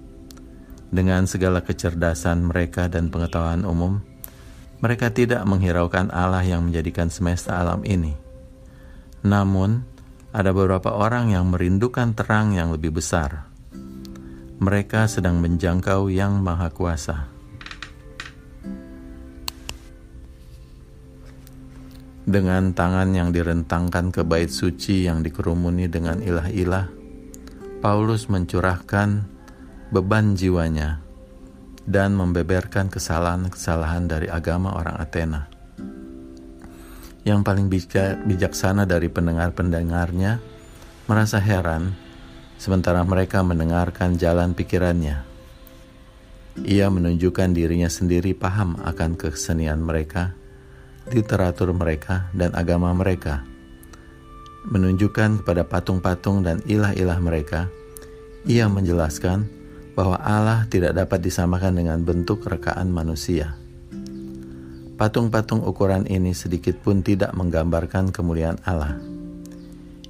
dengan 0.91 1.23
segala 1.23 1.63
kecerdasan 1.63 2.43
mereka 2.45 2.91
dan 2.91 3.07
pengetahuan 3.07 3.63
umum, 3.63 4.03
mereka 4.83 5.07
tidak 5.09 5.41
menghiraukan 5.47 6.11
Allah 6.11 6.43
yang 6.43 6.67
menjadikan 6.67 7.07
semesta 7.07 7.57
alam 7.57 7.81
ini. 7.87 8.13
Namun, 9.23 9.87
ada 10.31 10.55
beberapa 10.55 10.95
orang 10.95 11.35
yang 11.35 11.51
merindukan 11.51 12.15
terang 12.15 12.55
yang 12.55 12.71
lebih 12.71 12.95
besar. 12.95 13.51
Mereka 14.63 15.11
sedang 15.11 15.43
menjangkau 15.43 16.07
Yang 16.07 16.33
Maha 16.39 16.71
Kuasa. 16.71 17.27
Dengan 22.23 22.71
tangan 22.71 23.11
yang 23.11 23.35
direntangkan 23.35 24.13
ke 24.15 24.23
bait 24.23 24.47
suci 24.47 25.03
yang 25.03 25.19
dikerumuni 25.19 25.91
dengan 25.91 26.23
ilah-ilah, 26.23 26.87
Paulus 27.83 28.31
mencurahkan 28.31 29.25
beban 29.91 30.39
jiwanya 30.39 31.03
dan 31.83 32.15
membeberkan 32.15 32.87
kesalahan-kesalahan 32.87 34.07
dari 34.07 34.31
agama 34.31 34.79
orang 34.79 34.95
Athena. 34.95 35.50
Yang 37.21 37.39
paling 37.45 37.67
bijaksana 38.25 38.89
dari 38.89 39.05
pendengar-pendengarnya 39.05 40.41
merasa 41.05 41.37
heran 41.37 41.93
sementara 42.57 43.05
mereka 43.05 43.45
mendengarkan 43.45 44.17
jalan 44.17 44.57
pikirannya. 44.57 45.21
Ia 46.65 46.87
menunjukkan 46.89 47.53
dirinya 47.53 47.87
sendiri 47.87 48.33
paham 48.33 48.75
akan 48.81 49.15
kesenian 49.15 49.85
mereka, 49.85 50.33
literatur 51.13 51.71
mereka, 51.77 52.27
dan 52.33 52.57
agama 52.57 52.91
mereka. 52.91 53.45
Menunjukkan 54.67 55.41
kepada 55.41 55.65
patung-patung 55.65 56.41
dan 56.41 56.61
ilah-ilah 56.65 57.17
mereka, 57.21 57.69
ia 58.49 58.65
menjelaskan 58.65 59.45
bahwa 59.93 60.17
Allah 60.17 60.65
tidak 60.69 60.97
dapat 60.97 61.21
disamakan 61.21 61.77
dengan 61.77 62.01
bentuk 62.01 62.41
rekaan 62.49 62.89
manusia. 62.89 63.60
Patung-patung 65.01 65.65
ukuran 65.65 66.05
ini 66.05 66.29
sedikit 66.37 66.77
pun 66.77 67.01
tidak 67.01 67.33
menggambarkan 67.33 68.13
kemuliaan 68.13 68.61
Allah. 68.61 69.01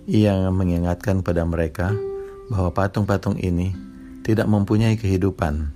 Ia 0.04 0.52
mengingatkan 0.52 1.24
pada 1.24 1.48
mereka 1.48 1.96
bahwa 2.52 2.76
patung-patung 2.76 3.40
ini 3.40 3.72
tidak 4.28 4.52
mempunyai 4.52 5.00
kehidupan, 5.00 5.72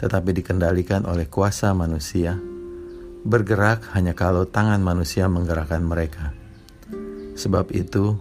tetapi 0.00 0.40
dikendalikan 0.40 1.04
oleh 1.04 1.28
kuasa 1.28 1.76
manusia, 1.76 2.40
bergerak 3.28 3.92
hanya 3.92 4.16
kalau 4.16 4.48
tangan 4.48 4.80
manusia 4.80 5.28
menggerakkan 5.28 5.84
mereka. 5.84 6.32
Sebab 7.36 7.76
itu, 7.76 8.16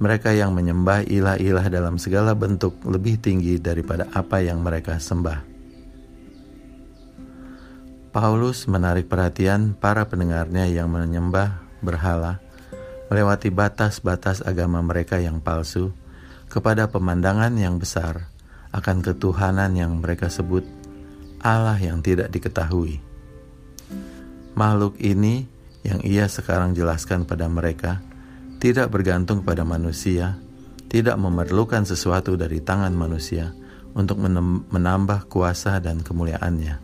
mereka 0.00 0.32
yang 0.32 0.56
menyembah 0.56 1.04
ilah-ilah 1.04 1.68
dalam 1.68 2.00
segala 2.00 2.32
bentuk 2.32 2.80
lebih 2.88 3.20
tinggi 3.20 3.60
daripada 3.60 4.08
apa 4.16 4.40
yang 4.40 4.64
mereka 4.64 4.96
sembah. 4.96 5.53
Paulus 8.14 8.70
menarik 8.70 9.10
perhatian 9.10 9.74
para 9.74 10.06
pendengarnya 10.06 10.70
yang 10.70 10.86
menyembah 10.86 11.66
berhala, 11.82 12.38
melewati 13.10 13.50
batas-batas 13.50 14.38
agama 14.38 14.78
mereka 14.86 15.18
yang 15.18 15.42
palsu, 15.42 15.90
kepada 16.46 16.86
pemandangan 16.86 17.50
yang 17.58 17.82
besar 17.82 18.30
akan 18.70 19.02
ketuhanan 19.02 19.74
yang 19.74 19.98
mereka 19.98 20.30
sebut 20.30 20.62
Allah 21.42 21.74
yang 21.82 22.06
tidak 22.06 22.30
diketahui. 22.30 23.02
Makhluk 24.54 24.94
ini 25.02 25.50
yang 25.82 25.98
ia 26.06 26.30
sekarang 26.30 26.70
jelaskan 26.78 27.26
pada 27.26 27.50
mereka 27.50 27.98
tidak 28.62 28.94
bergantung 28.94 29.42
pada 29.42 29.66
manusia, 29.66 30.38
tidak 30.86 31.18
memerlukan 31.18 31.82
sesuatu 31.82 32.38
dari 32.38 32.62
tangan 32.62 32.94
manusia 32.94 33.50
untuk 33.98 34.22
menambah 34.70 35.26
kuasa 35.26 35.82
dan 35.82 35.98
kemuliaannya. 35.98 36.83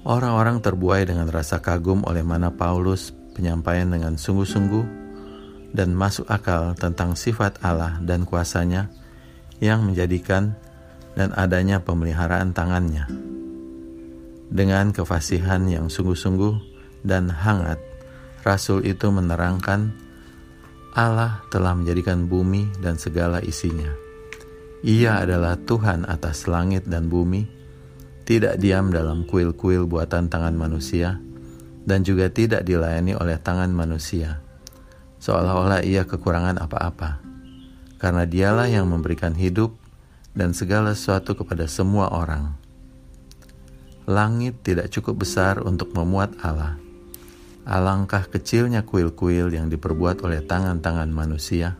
Orang-orang 0.00 0.64
terbuai 0.64 1.04
dengan 1.04 1.28
rasa 1.28 1.60
kagum 1.60 2.00
oleh 2.08 2.24
mana 2.24 2.48
Paulus 2.48 3.12
penyampaian 3.36 3.84
dengan 3.84 4.16
sungguh-sungguh 4.16 4.84
dan 5.76 5.92
masuk 5.92 6.24
akal 6.32 6.72
tentang 6.72 7.14
sifat 7.14 7.60
Allah 7.60 8.00
dan 8.00 8.24
kuasanya 8.24 8.88
yang 9.60 9.84
menjadikan 9.84 10.56
dan 11.12 11.36
adanya 11.36 11.84
pemeliharaan 11.84 12.56
tangannya. 12.56 13.04
Dengan 14.50 14.90
kefasihan 14.90 15.62
yang 15.68 15.92
sungguh-sungguh 15.92 16.54
dan 17.04 17.28
hangat, 17.30 17.78
Rasul 18.40 18.82
itu 18.88 19.12
menerangkan 19.12 19.94
Allah 20.96 21.44
telah 21.52 21.76
menjadikan 21.76 22.26
bumi 22.26 22.72
dan 22.82 22.98
segala 22.98 23.38
isinya. 23.44 23.92
Ia 24.80 25.22
adalah 25.22 25.60
Tuhan 25.60 26.08
atas 26.08 26.48
langit 26.48 26.88
dan 26.88 27.06
bumi, 27.06 27.59
tidak 28.30 28.62
diam 28.62 28.94
dalam 28.94 29.26
kuil-kuil 29.26 29.90
buatan 29.90 30.30
tangan 30.30 30.54
manusia, 30.54 31.18
dan 31.82 32.06
juga 32.06 32.30
tidak 32.30 32.62
dilayani 32.62 33.18
oleh 33.18 33.34
tangan 33.42 33.74
manusia, 33.74 34.38
seolah-olah 35.18 35.82
ia 35.82 36.06
kekurangan 36.06 36.62
apa-apa, 36.62 37.18
karena 37.98 38.30
dialah 38.30 38.70
yang 38.70 38.86
memberikan 38.86 39.34
hidup 39.34 39.74
dan 40.38 40.54
segala 40.54 40.94
sesuatu 40.94 41.34
kepada 41.34 41.66
semua 41.66 42.14
orang. 42.14 42.54
Langit 44.06 44.62
tidak 44.62 44.94
cukup 44.94 45.26
besar 45.26 45.58
untuk 45.66 45.90
memuat 45.90 46.38
Allah 46.38 46.78
Alangkah 47.70 48.24
kecilnya 48.24 48.88
kuil-kuil 48.88 49.52
yang 49.52 49.68
diperbuat 49.68 50.24
oleh 50.24 50.40
tangan-tangan 50.40 51.12
manusia. 51.12 51.76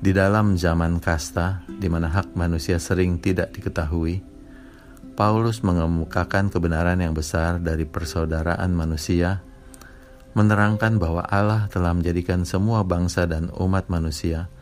Di 0.00 0.16
dalam 0.16 0.56
zaman 0.56 0.96
kasta, 0.96 1.62
di 1.68 1.84
mana 1.86 2.08
hak 2.08 2.32
manusia 2.34 2.80
sering 2.80 3.20
tidak 3.20 3.52
diketahui, 3.52 4.35
Paulus 5.16 5.64
mengemukakan 5.64 6.52
kebenaran 6.52 7.00
yang 7.00 7.16
besar 7.16 7.56
dari 7.56 7.88
persaudaraan 7.88 8.68
manusia, 8.76 9.40
menerangkan 10.36 11.00
bahwa 11.00 11.24
Allah 11.24 11.72
telah 11.72 11.96
menjadikan 11.96 12.44
semua 12.44 12.84
bangsa 12.84 13.24
dan 13.24 13.48
umat 13.56 13.88
manusia 13.88 14.52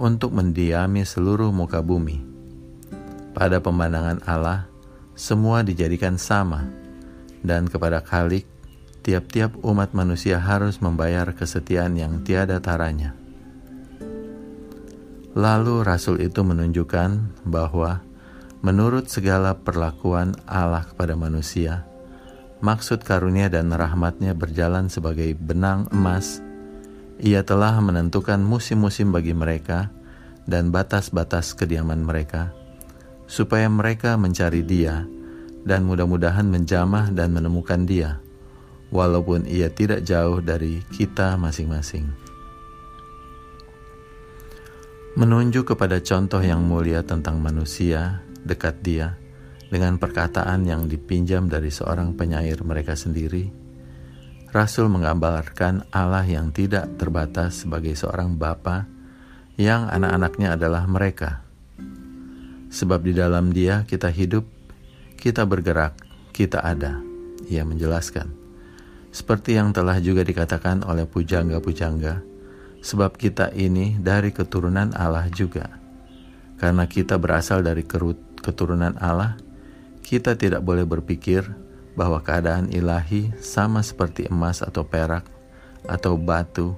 untuk 0.00 0.32
mendiami 0.32 1.04
seluruh 1.04 1.52
muka 1.52 1.84
bumi. 1.84 2.24
Pada 3.36 3.60
pemandangan 3.60 4.24
Allah, 4.24 4.72
semua 5.12 5.60
dijadikan 5.60 6.16
sama, 6.16 6.64
dan 7.44 7.68
kepada 7.68 8.00
Khalik, 8.00 8.48
tiap-tiap 9.04 9.60
umat 9.60 9.92
manusia 9.92 10.40
harus 10.40 10.80
membayar 10.80 11.28
kesetiaan 11.36 12.00
yang 12.00 12.24
tiada 12.24 12.56
taranya. 12.56 13.12
Lalu 15.36 15.84
rasul 15.84 16.24
itu 16.24 16.40
menunjukkan 16.40 17.44
bahwa 17.44 18.00
menurut 18.60 19.08
segala 19.08 19.56
perlakuan 19.56 20.36
Allah 20.44 20.84
kepada 20.84 21.16
manusia, 21.16 21.88
maksud 22.60 23.00
karunia 23.04 23.48
dan 23.48 23.72
rahmatnya 23.72 24.36
berjalan 24.36 24.92
sebagai 24.92 25.32
benang 25.36 25.88
emas. 25.92 26.44
Ia 27.20 27.44
telah 27.44 27.76
menentukan 27.84 28.40
musim-musim 28.40 29.12
bagi 29.12 29.36
mereka 29.36 29.92
dan 30.48 30.72
batas-batas 30.72 31.52
kediaman 31.52 32.04
mereka, 32.04 32.52
supaya 33.28 33.68
mereka 33.68 34.16
mencari 34.16 34.64
dia, 34.64 35.04
dan 35.64 35.84
mudah-mudahan 35.84 36.48
menjamah 36.48 37.12
dan 37.12 37.36
menemukan 37.36 37.84
Dia, 37.84 38.16
walaupun 38.88 39.44
Ia 39.44 39.68
tidak 39.68 40.08
jauh 40.08 40.40
dari 40.40 40.80
kita 40.96 41.36
masing-masing. 41.36 42.08
Menunjuk 45.20 45.76
kepada 45.76 46.00
contoh 46.00 46.40
yang 46.40 46.64
mulia 46.64 47.04
tentang 47.04 47.42
manusia 47.42 48.24
dekat 48.46 48.80
Dia 48.84 49.16
dengan 49.70 49.96
perkataan 49.96 50.66
yang 50.66 50.90
dipinjam 50.90 51.46
dari 51.46 51.70
seorang 51.70 52.18
penyair 52.18 52.60
mereka 52.66 52.98
sendiri, 52.98 53.48
Rasul 54.50 54.90
menggambarkan 54.90 55.94
Allah 55.94 56.26
yang 56.26 56.50
tidak 56.50 56.98
terbatas 56.98 57.62
sebagai 57.62 57.94
seorang 57.94 58.34
bapa 58.34 58.90
yang 59.54 59.86
anak-anaknya 59.86 60.58
adalah 60.58 60.90
mereka. 60.90 61.46
Sebab 62.70 63.06
di 63.06 63.14
dalam 63.14 63.54
Dia 63.54 63.86
kita 63.86 64.10
hidup 64.10 64.42
kita 65.20 65.44
bergerak, 65.44 66.00
kita 66.32 66.64
ada. 66.64 66.96
Ia 67.44 67.60
menjelaskan. 67.60 68.32
Seperti 69.12 69.60
yang 69.60 69.76
telah 69.76 70.00
juga 70.00 70.24
dikatakan 70.24 70.80
oleh 70.88 71.04
pujangga-pujangga, 71.04 72.24
sebab 72.80 73.20
kita 73.20 73.52
ini 73.52 74.00
dari 74.00 74.32
keturunan 74.32 74.96
Allah 74.96 75.28
juga. 75.28 75.68
Karena 76.56 76.88
kita 76.88 77.20
berasal 77.20 77.60
dari 77.60 77.84
keturunan 78.40 78.96
Allah, 78.98 79.36
kita 80.00 80.34
tidak 80.34 80.64
boleh 80.64 80.88
berpikir 80.88 81.46
bahwa 81.94 82.18
keadaan 82.24 82.72
ilahi 82.72 83.30
sama 83.38 83.84
seperti 83.84 84.26
emas 84.26 84.64
atau 84.64 84.82
perak 84.82 85.28
atau 85.84 86.16
batu, 86.16 86.76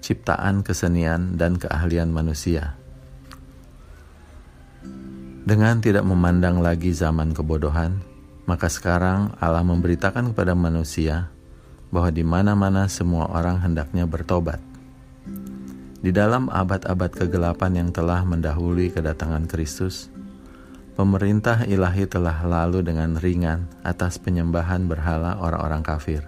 ciptaan 0.00 0.64
kesenian 0.64 1.36
dan 1.38 1.60
keahlian 1.60 2.10
manusia. 2.10 2.76
Dengan 5.42 5.82
tidak 5.82 6.06
memandang 6.06 6.62
lagi 6.62 6.94
zaman 6.94 7.34
kebodohan, 7.34 7.98
maka 8.46 8.70
sekarang 8.70 9.34
Allah 9.42 9.66
memberitakan 9.66 10.30
kepada 10.30 10.54
manusia 10.54 11.30
bahwa 11.90 12.14
di 12.14 12.22
mana-mana 12.22 12.86
semua 12.86 13.26
orang 13.26 13.58
hendaknya 13.58 14.06
bertobat. 14.06 14.62
Di 16.02 16.10
dalam 16.10 16.50
abad-abad 16.50 17.14
kegelapan 17.14 17.78
yang 17.78 17.90
telah 17.94 18.26
mendahului 18.26 18.90
kedatangan 18.90 19.46
Kristus, 19.46 20.10
pemerintah 21.02 21.66
ilahi 21.66 22.06
telah 22.06 22.46
lalu 22.46 22.86
dengan 22.86 23.18
ringan 23.18 23.66
atas 23.82 24.22
penyembahan 24.22 24.86
berhala 24.86 25.34
orang-orang 25.42 25.82
kafir. 25.82 26.22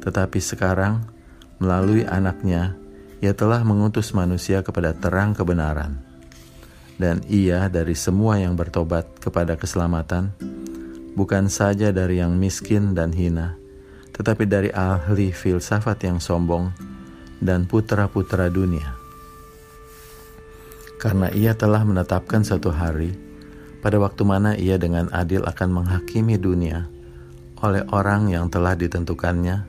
Tetapi 0.00 0.40
sekarang, 0.40 1.04
melalui 1.60 2.08
anaknya, 2.08 2.72
ia 3.20 3.36
telah 3.36 3.60
mengutus 3.68 4.16
manusia 4.16 4.64
kepada 4.64 4.96
terang 4.96 5.36
kebenaran 5.36 6.00
dan 6.96 7.20
ia 7.28 7.68
dari 7.68 7.92
semua 7.92 8.40
yang 8.40 8.56
bertobat 8.56 9.20
kepada 9.20 9.60
keselamatan, 9.60 10.32
bukan 11.12 11.52
saja 11.52 11.92
dari 11.92 12.24
yang 12.24 12.32
miskin 12.32 12.96
dan 12.96 13.12
hina, 13.12 13.60
tetapi 14.16 14.48
dari 14.48 14.72
ahli 14.72 15.36
filsafat 15.36 16.08
yang 16.08 16.16
sombong 16.16 16.72
dan 17.44 17.68
putra-putra 17.68 18.48
dunia. 18.48 18.96
Karena 20.96 21.28
ia 21.28 21.52
telah 21.52 21.84
menetapkan 21.84 22.40
satu 22.40 22.72
hari, 22.72 23.25
pada 23.86 24.02
waktu 24.02 24.26
mana 24.26 24.58
ia 24.58 24.82
dengan 24.82 25.06
adil 25.14 25.46
akan 25.46 25.70
menghakimi 25.70 26.34
dunia 26.42 26.90
oleh 27.62 27.86
orang 27.94 28.26
yang 28.34 28.50
telah 28.50 28.74
ditentukannya, 28.74 29.62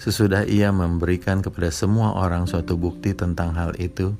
sesudah 0.00 0.48
ia 0.48 0.72
memberikan 0.72 1.44
kepada 1.44 1.68
semua 1.68 2.16
orang 2.16 2.48
suatu 2.48 2.80
bukti 2.80 3.12
tentang 3.12 3.52
hal 3.52 3.76
itu, 3.76 4.16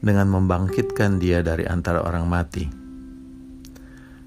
dengan 0.00 0.32
membangkitkan 0.32 1.20
dia 1.20 1.44
dari 1.44 1.68
antara 1.68 2.00
orang 2.00 2.24
mati. 2.24 2.64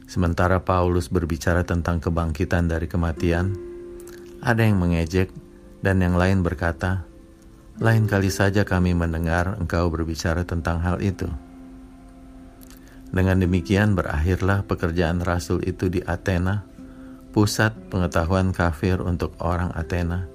Sementara 0.05 0.61
Paulus 0.61 1.09
berbicara 1.09 1.65
tentang 1.65 1.97
kebangkitan 1.97 2.69
dari 2.69 2.85
kematian, 2.85 3.49
ada 4.45 4.61
yang 4.61 4.77
mengejek 4.77 5.33
dan 5.81 6.05
yang 6.05 6.21
lain 6.21 6.45
berkata, 6.45 7.01
"Lain 7.81 8.05
kali 8.05 8.29
saja 8.29 8.61
kami 8.61 8.93
mendengar 8.93 9.57
engkau 9.57 9.89
berbicara 9.89 10.45
tentang 10.45 10.85
hal 10.85 11.01
itu." 11.01 11.25
Dengan 13.15 13.39
demikian 13.39 13.95
berakhirlah 13.95 14.67
pekerjaan 14.67 15.23
rasul 15.23 15.63
itu 15.63 15.87
di 15.87 16.03
Athena, 16.03 16.67
pusat 17.31 17.71
pengetahuan 17.87 18.51
kafir 18.51 18.99
untuk 18.99 19.39
orang 19.39 19.71
Athena, 19.71 20.27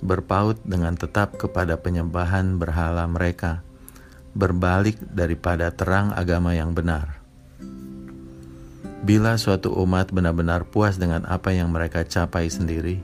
berpaut 0.00 0.56
dengan 0.64 0.96
tetap 0.96 1.36
kepada 1.36 1.76
penyembahan 1.76 2.56
berhala 2.56 3.04
mereka 3.04 3.60
berbalik 4.36 5.00
daripada 5.12 5.72
terang 5.72 6.12
agama 6.12 6.52
yang 6.52 6.76
benar. 6.76 7.20
Bila 9.04 9.36
suatu 9.40 9.72
umat 9.80 10.12
benar-benar 10.12 10.68
puas 10.68 11.00
dengan 11.00 11.24
apa 11.24 11.52
yang 11.56 11.72
mereka 11.72 12.04
capai 12.04 12.52
sendiri, 12.52 13.00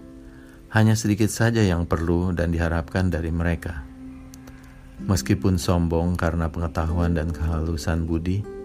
hanya 0.73 0.93
sedikit 0.93 1.29
saja 1.29 1.61
yang 1.61 1.85
perlu 1.89 2.33
dan 2.37 2.53
diharapkan 2.53 3.13
dari 3.13 3.33
mereka. 3.33 3.85
Meskipun 5.05 5.57
sombong 5.57 6.17
karena 6.17 6.53
pengetahuan 6.53 7.17
dan 7.17 7.33
kehalusan 7.33 8.05
budi, 8.05 8.62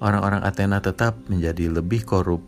orang-orang 0.00 0.44
Athena 0.44 0.82
tetap 0.84 1.16
menjadi 1.28 1.72
lebih 1.72 2.04
korup 2.04 2.44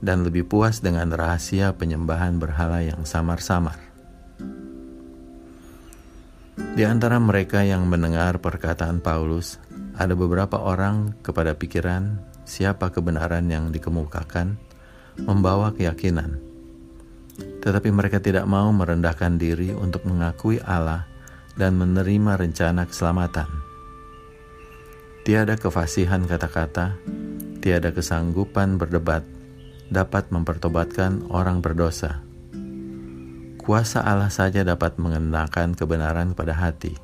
dan 0.00 0.24
lebih 0.24 0.48
puas 0.48 0.80
dengan 0.80 1.12
rahasia 1.12 1.76
penyembahan 1.76 2.40
berhala 2.40 2.80
yang 2.80 3.04
samar-samar. 3.04 3.76
Di 6.60 6.84
antara 6.84 7.16
mereka 7.20 7.64
yang 7.64 7.88
mendengar 7.88 8.40
perkataan 8.40 9.00
Paulus, 9.00 9.60
ada 9.96 10.12
beberapa 10.16 10.60
orang 10.60 11.16
kepada 11.20 11.56
pikiran 11.56 12.20
siapa 12.44 12.88
kebenaran 12.92 13.48
yang 13.48 13.68
dikemukakan 13.72 14.56
membawa 15.20 15.72
keyakinan. 15.76 16.40
Tetapi 17.60 17.88
mereka 17.92 18.20
tidak 18.20 18.48
mau 18.48 18.68
merendahkan 18.72 19.36
diri 19.36 19.72
untuk 19.76 20.04
mengakui 20.08 20.60
Allah 20.64 21.04
dan 21.56 21.76
menerima 21.76 22.40
rencana 22.40 22.88
keselamatan. 22.88 23.69
Tiada 25.20 25.54
kefasihan 25.60 26.24
kata-kata, 26.24 26.96
tiada 27.60 27.92
kesanggupan 27.92 28.80
berdebat 28.80 29.22
dapat 29.92 30.32
mempertobatkan 30.32 31.28
orang 31.28 31.60
berdosa 31.60 32.24
Kuasa 33.70 34.00
Allah 34.00 34.32
saja 34.32 34.64
dapat 34.64 34.96
mengenakan 34.96 35.76
kebenaran 35.76 36.32
pada 36.32 36.56
hati. 36.56 36.96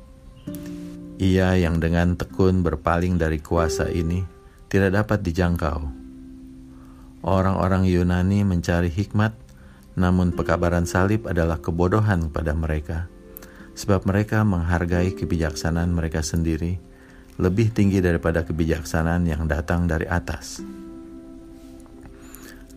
Ia 1.21 1.53
yang 1.53 1.77
dengan 1.77 2.17
tekun 2.17 2.65
berpaling 2.65 3.21
dari 3.21 3.37
kuasa 3.37 3.87
ini 3.93 4.25
tidak 4.65 4.99
dapat 5.05 5.21
dijangkau. 5.21 5.87
Orang-orang 7.21 7.85
Yunani 7.85 8.41
mencari 8.41 8.89
hikmat, 8.89 9.37
namun 9.95 10.33
pekabaran 10.33 10.89
salib 10.89 11.29
adalah 11.29 11.61
kebodohan 11.61 12.33
pada 12.33 12.57
mereka, 12.57 13.05
sebab 13.77 14.09
mereka 14.09 14.41
menghargai 14.41 15.13
kebijaksanaan 15.13 15.93
mereka 15.93 16.25
sendiri 16.25 16.81
lebih 17.37 17.69
tinggi 17.73 18.01
daripada 18.01 18.41
kebijaksanaan 18.41 19.23
yang 19.29 19.45
datang 19.45 19.85
dari 19.85 20.09
atas. 20.09 20.61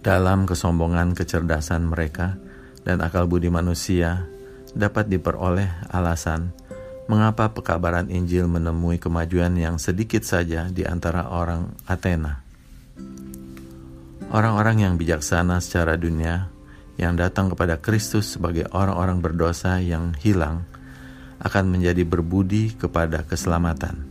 Dalam 0.01 0.49
kesombongan 0.49 1.12
kecerdasan 1.12 1.88
mereka, 1.88 2.37
dan 2.85 3.05
akal 3.05 3.29
budi 3.29 3.53
manusia 3.53 4.25
dapat 4.73 5.12
diperoleh 5.12 5.68
alasan 5.92 6.53
mengapa 7.11 7.51
pekabaran 7.51 8.07
Injil 8.09 8.46
menemui 8.46 9.03
kemajuan 9.03 9.59
yang 9.59 9.77
sedikit 9.83 10.23
saja 10.23 10.70
di 10.70 10.87
antara 10.87 11.27
orang 11.29 11.75
Athena. 11.85 12.40
Orang-orang 14.31 14.87
yang 14.87 14.94
bijaksana 14.94 15.59
secara 15.59 15.99
dunia 15.99 16.46
yang 16.94 17.18
datang 17.18 17.51
kepada 17.51 17.83
Kristus 17.83 18.38
sebagai 18.38 18.70
orang-orang 18.70 19.18
berdosa 19.18 19.83
yang 19.83 20.14
hilang 20.23 20.62
akan 21.42 21.66
menjadi 21.66 22.07
berbudi 22.07 22.79
kepada 22.79 23.27
keselamatan. 23.27 24.10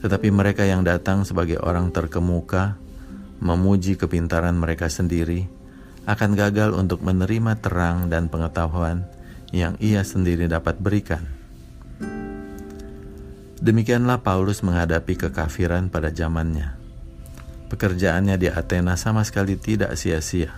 Tetapi 0.00 0.28
mereka 0.32 0.64
yang 0.64 0.80
datang 0.80 1.28
sebagai 1.28 1.60
orang 1.60 1.92
terkemuka 1.92 2.80
memuji 3.40 3.96
kepintaran 3.96 4.56
mereka 4.56 4.88
sendiri 4.88 5.48
akan 6.08 6.36
gagal 6.36 6.72
untuk 6.76 7.04
menerima 7.04 7.60
terang 7.60 8.08
dan 8.08 8.32
pengetahuan 8.32 9.04
yang 9.52 9.76
ia 9.80 10.00
sendiri 10.04 10.48
dapat 10.48 10.80
berikan. 10.80 11.24
Demikianlah 13.60 14.24
Paulus 14.24 14.64
menghadapi 14.64 15.20
kekafiran 15.20 15.92
pada 15.92 16.08
zamannya. 16.08 16.80
Pekerjaannya 17.68 18.40
di 18.40 18.48
Athena 18.48 18.96
sama 18.96 19.20
sekali 19.20 19.60
tidak 19.60 20.00
sia-sia. 20.00 20.56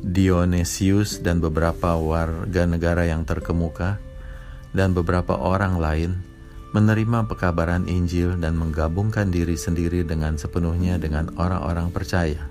Dionysius 0.00 1.20
dan 1.20 1.42
beberapa 1.42 1.98
warga 1.98 2.64
negara 2.64 3.04
yang 3.04 3.26
terkemuka 3.26 4.00
dan 4.70 4.94
beberapa 4.94 5.34
orang 5.36 5.76
lain 5.76 6.29
menerima 6.70 7.26
pekabaran 7.26 7.90
Injil 7.90 8.38
dan 8.38 8.54
menggabungkan 8.54 9.34
diri 9.34 9.58
sendiri 9.58 10.06
dengan 10.06 10.38
sepenuhnya 10.38 11.02
dengan 11.02 11.34
orang-orang 11.34 11.90
percaya. 11.90 12.46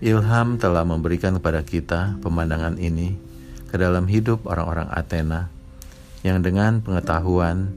Ilham 0.00 0.56
telah 0.56 0.82
memberikan 0.82 1.38
kepada 1.38 1.62
kita 1.62 2.18
pemandangan 2.24 2.80
ini 2.80 3.14
ke 3.70 3.76
dalam 3.78 4.08
hidup 4.10 4.48
orang-orang 4.48 4.88
Athena 4.90 5.52
yang 6.26 6.42
dengan 6.42 6.82
pengetahuan, 6.82 7.70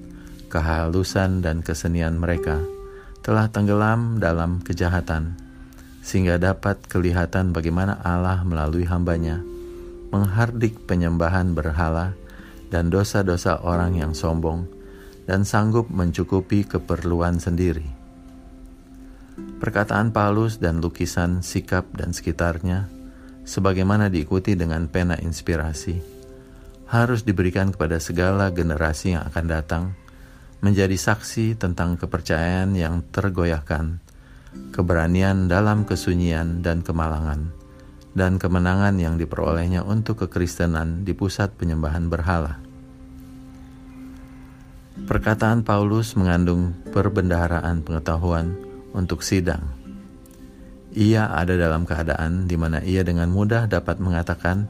kehalusan, 0.49 1.45
dan 1.45 1.61
kesenian 1.61 2.17
mereka 2.17 2.63
telah 3.23 3.47
tenggelam 3.47 4.19
dalam 4.19 4.59
kejahatan 4.65 5.39
sehingga 6.03 6.35
dapat 6.35 6.83
kelihatan 6.91 7.55
bagaimana 7.55 7.95
Allah 8.03 8.43
melalui 8.43 8.83
hambanya 8.83 9.39
menghardik 10.11 10.75
penyembahan 10.83 11.55
berhala 11.55 12.11
dan 12.73 12.89
dosa-dosa 12.89 13.61
orang 13.61 14.01
yang 14.01 14.17
sombong 14.17 14.65
dan 15.29 15.45
sanggup 15.45 15.93
mencukupi 15.93 16.65
keperluan 16.65 17.37
sendiri. 17.37 17.85
Perkataan 19.61 20.09
Paulus 20.09 20.57
dan 20.57 20.81
lukisan 20.81 21.45
sikap 21.45 21.85
dan 21.93 22.11
sekitarnya, 22.11 22.89
sebagaimana 23.45 24.09
diikuti 24.09 24.57
dengan 24.57 24.89
pena 24.89 25.15
inspirasi, 25.21 26.01
harus 26.89 27.21
diberikan 27.23 27.69
kepada 27.69 28.01
segala 28.01 28.51
generasi 28.51 29.15
yang 29.15 29.23
akan 29.29 29.45
datang, 29.47 29.83
menjadi 30.59 30.95
saksi 30.95 31.55
tentang 31.59 31.95
kepercayaan 31.95 32.75
yang 32.75 33.03
tergoyahkan, 33.09 34.03
keberanian 34.75 35.47
dalam 35.47 35.87
kesunyian 35.87 36.59
dan 36.59 36.83
kemalangan, 36.83 37.51
dan 38.13 38.37
kemenangan 38.37 38.99
yang 38.99 39.15
diperolehnya 39.15 39.81
untuk 39.81 40.27
kekristenan 40.27 41.07
di 41.07 41.15
pusat 41.15 41.55
penyembahan 41.55 42.11
berhala. 42.11 42.62
Perkataan 44.93 45.65
Paulus 45.65 46.13
mengandung 46.13 46.77
perbendaharaan 46.93 47.81
pengetahuan 47.81 48.53
untuk 48.93 49.25
sidang. 49.25 49.73
Ia 50.93 51.33
ada 51.33 51.57
dalam 51.57 51.89
keadaan 51.89 52.45
di 52.45 52.53
mana 52.53 52.77
ia 52.85 53.01
dengan 53.01 53.33
mudah 53.33 53.65
dapat 53.65 53.97
mengatakan 53.97 54.69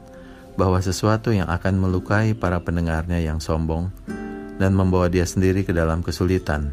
bahwa 0.56 0.80
sesuatu 0.80 1.28
yang 1.28 1.44
akan 1.52 1.76
melukai 1.76 2.32
para 2.32 2.56
pendengarnya 2.64 3.20
yang 3.20 3.36
sombong 3.36 3.92
dan 4.56 4.72
membawa 4.72 5.12
dia 5.12 5.28
sendiri 5.28 5.60
ke 5.60 5.76
dalam 5.76 6.00
kesulitan. 6.00 6.72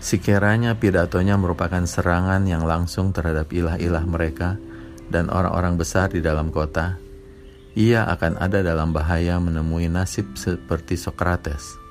Sekiranya 0.00 0.80
pidatonya 0.80 1.36
merupakan 1.36 1.84
serangan 1.84 2.48
yang 2.48 2.64
langsung 2.64 3.12
terhadap 3.12 3.52
ilah-ilah 3.52 4.08
mereka 4.08 4.56
dan 5.12 5.28
orang-orang 5.28 5.76
besar 5.76 6.08
di 6.08 6.24
dalam 6.24 6.48
kota, 6.48 6.96
ia 7.76 8.08
akan 8.08 8.40
ada 8.40 8.64
dalam 8.64 8.90
bahaya 8.96 9.36
menemui 9.36 9.92
nasib 9.92 10.34
seperti 10.34 10.96
Sokrates 10.96 11.86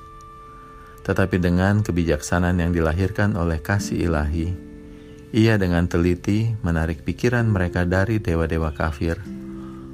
tetapi 1.06 1.38
dengan 1.38 1.86
kebijaksanaan 1.86 2.58
yang 2.58 2.74
dilahirkan 2.74 3.38
oleh 3.38 3.62
kasih 3.62 4.10
ilahi, 4.10 4.50
ia 5.30 5.54
dengan 5.54 5.86
teliti 5.86 6.50
menarik 6.66 7.06
pikiran 7.06 7.46
mereka 7.46 7.86
dari 7.86 8.18
dewa-dewa 8.18 8.74
kafir, 8.74 9.14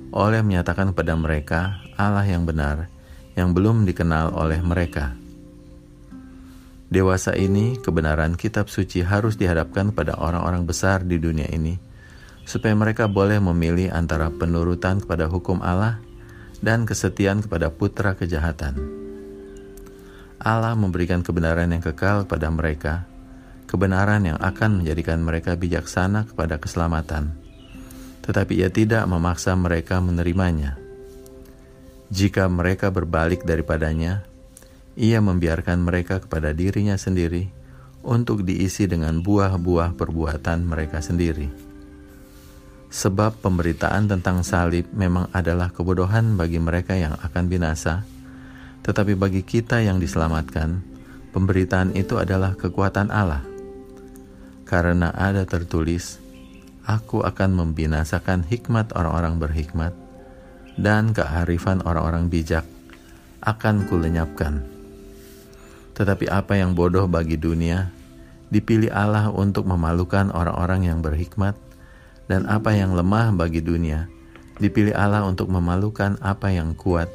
oleh 0.09 0.41
menyatakan 0.41 0.97
kepada 0.97 1.13
mereka 1.13 1.85
Allah 2.01 2.25
yang 2.25 2.49
benar 2.49 2.89
yang 3.37 3.53
belum 3.53 3.85
dikenal 3.85 4.33
oleh 4.33 4.65
mereka. 4.65 5.13
Dewasa 6.89 7.37
ini, 7.37 7.77
kebenaran 7.81 8.37
kitab 8.37 8.73
suci 8.73 9.05
harus 9.05 9.37
dihadapkan 9.37 9.93
pada 9.93 10.17
orang-orang 10.17 10.65
besar 10.65 11.05
di 11.05 11.21
dunia 11.21 11.49
ini, 11.53 11.77
supaya 12.45 12.75
mereka 12.75 13.07
boleh 13.07 13.39
memilih 13.39 13.93
antara 13.95 14.29
penurutan 14.29 14.99
kepada 14.99 15.31
hukum 15.31 15.63
Allah 15.63 16.03
dan 16.63 16.87
kesetiaan 16.87 17.43
kepada 17.43 17.71
putra 17.71 18.15
kejahatan. 18.15 18.79
Allah 20.43 20.75
memberikan 20.75 21.23
kebenaran 21.23 21.71
yang 21.71 21.83
kekal 21.83 22.27
kepada 22.27 22.51
mereka, 22.51 22.95
kebenaran 23.71 24.27
yang 24.27 24.39
akan 24.43 24.83
menjadikan 24.83 25.23
mereka 25.23 25.55
bijaksana 25.55 26.27
kepada 26.27 26.59
keselamatan, 26.59 27.35
tetapi 28.27 28.59
Ia 28.59 28.71
tidak 28.71 29.07
memaksa 29.07 29.55
mereka 29.55 30.03
menerimanya. 30.03 30.79
Jika 32.13 32.51
mereka 32.51 32.93
berbalik 32.93 33.47
daripadanya, 33.49 34.27
ia 34.93 35.25
membiarkan 35.25 35.81
mereka 35.81 36.21
kepada 36.21 36.53
dirinya 36.53 37.01
sendiri 37.01 37.49
untuk 38.05 38.45
diisi 38.45 38.85
dengan 38.85 39.25
buah-buah 39.25 39.97
perbuatan 39.97 40.69
mereka 40.69 41.01
sendiri. 41.01 41.72
Sebab 42.93 43.41
pemberitaan 43.41 44.05
tentang 44.05 44.45
salib 44.45 44.85
memang 44.93 45.33
adalah 45.33 45.73
kebodohan 45.73 46.37
bagi 46.37 46.61
mereka 46.61 46.93
yang 46.93 47.17
akan 47.17 47.49
binasa, 47.49 48.05
tetapi 48.85 49.17
bagi 49.17 49.41
kita 49.41 49.81
yang 49.81 49.97
diselamatkan, 49.97 50.85
pemberitaan 51.33 51.97
itu 51.97 52.21
adalah 52.21 52.53
kekuatan 52.53 53.09
Allah. 53.09 53.41
Karena 54.69 55.09
ada 55.17 55.49
tertulis, 55.49 56.21
Aku 56.83 57.23
akan 57.23 57.55
membinasakan 57.55 58.43
hikmat 58.43 58.91
orang-orang 58.99 59.39
berhikmat, 59.39 59.95
dan 60.75 61.15
kearifan 61.15 61.79
orang-orang 61.87 62.27
bijak 62.27 62.67
akan 63.39 63.87
kulenyapkan. 63.87 64.67
Tetapi 65.95 66.27
apa 66.27 66.59
yang 66.59 66.75
bodoh 66.75 67.07
bagi 67.07 67.39
dunia, 67.39 67.95
dipilih 68.51 68.91
Allah 68.91 69.31
untuk 69.31 69.63
memalukan 69.71 70.35
orang-orang 70.35 70.91
yang 70.91 70.99
berhikmat, 70.99 71.55
dan 72.33 72.49
apa 72.49 72.73
yang 72.73 72.97
lemah 72.97 73.37
bagi 73.37 73.61
dunia, 73.61 74.09
dipilih 74.57 74.97
Allah 74.97 75.21
untuk 75.29 75.53
memalukan 75.53 76.17
apa 76.25 76.49
yang 76.49 76.73
kuat, 76.73 77.13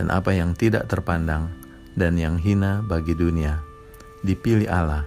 dan 0.00 0.08
apa 0.08 0.32
yang 0.32 0.56
tidak 0.56 0.88
terpandang, 0.88 1.52
dan 1.92 2.16
yang 2.16 2.40
hina 2.40 2.80
bagi 2.80 3.12
dunia, 3.12 3.60
dipilih 4.24 4.64
Allah. 4.72 5.04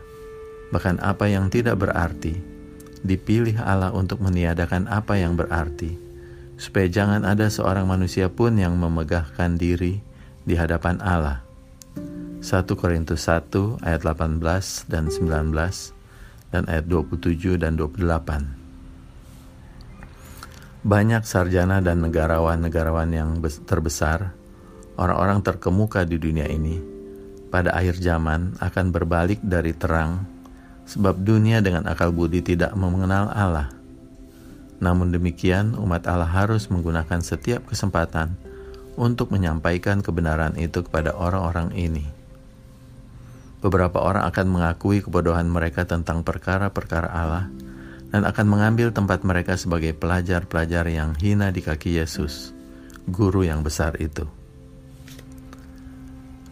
Bahkan 0.70 1.02
apa 1.02 1.26
yang 1.26 1.50
tidak 1.50 1.82
berarti, 1.82 2.38
dipilih 3.02 3.58
Allah 3.58 3.89
untuk 3.98 4.22
meniadakan 4.22 4.86
apa 4.93 5.17
yang 5.17 5.34
berarti, 5.34 5.98
supaya 6.62 6.86
jangan 6.86 7.26
ada 7.26 7.50
seorang 7.50 7.89
manusia 7.89 8.30
pun 8.30 8.62
yang 8.62 8.78
memegahkan 8.78 9.58
diri 9.58 10.06
di 10.46 10.54
hadapan 10.54 11.02
Allah 11.02 11.41
1 12.46 12.63
Korintus 12.78 13.26
1 13.26 13.82
ayat 13.82 14.06
18 14.06 14.38
dan 14.86 15.10
19 15.10 15.50
dan 16.54 16.63
ayat 16.70 16.86
27 16.86 17.58
dan 17.58 17.74
28. 17.74 18.57
Banyak 20.88 21.28
sarjana 21.28 21.84
dan 21.84 22.00
negarawan-negarawan 22.00 23.12
yang 23.12 23.43
terbesar, 23.67 24.32
orang-orang 24.95 25.43
terkemuka 25.43 26.08
di 26.08 26.15
dunia 26.15 26.47
ini, 26.47 26.80
pada 27.52 27.76
akhir 27.76 28.00
zaman 28.00 28.56
akan 28.63 28.95
berbalik 28.95 29.43
dari 29.43 29.76
terang, 29.76 30.23
sebab 30.88 31.19
dunia 31.19 31.60
dengan 31.60 31.84
akal 31.91 32.15
budi 32.15 32.39
tidak 32.39 32.71
mengenal 32.80 33.28
Allah. 33.36 33.67
Namun 34.80 35.12
demikian, 35.12 35.76
umat 35.76 36.08
Allah 36.08 36.32
harus 36.32 36.71
menggunakan 36.71 37.19
setiap 37.19 37.67
kesempatan 37.67 38.39
untuk 38.95 39.36
menyampaikan 39.36 40.00
kebenaran 40.00 40.56
itu 40.56 40.88
kepada 40.88 41.12
orang-orang 41.12 41.76
ini 41.76 42.17
beberapa 43.58 43.97
orang 43.97 44.23
akan 44.30 44.47
mengakui 44.47 45.02
kebodohan 45.02 45.50
mereka 45.50 45.84
tentang 45.84 46.21
perkara-perkara 46.21 47.10
Allah 47.10 47.50
dan 48.12 48.24
akan 48.24 48.48
mengambil 48.48 48.96
tempat 48.96 49.24
mereka 49.28 49.60
sebagai 49.60 49.91
pelajar-pelajar 49.96 50.88
yang 50.88 51.12
hina 51.20 51.52
di 51.52 51.60
kaki 51.60 52.00
Yesus, 52.00 52.56
guru 53.08 53.43
yang 53.43 53.63
besar 53.63 54.00
itu. 54.00 54.28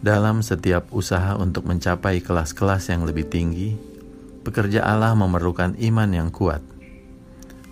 Dalam 0.04 0.44
setiap 0.44 0.92
usaha 0.92 1.34
untuk 1.40 1.64
mencapai 1.64 2.20
kelas-kelas 2.20 2.92
yang 2.92 3.08
lebih 3.08 3.26
tinggi, 3.26 3.74
pekerja 4.44 4.84
Allah 4.84 5.16
memerlukan 5.16 5.74
iman 5.80 6.10
yang 6.12 6.28
kuat. 6.28 6.60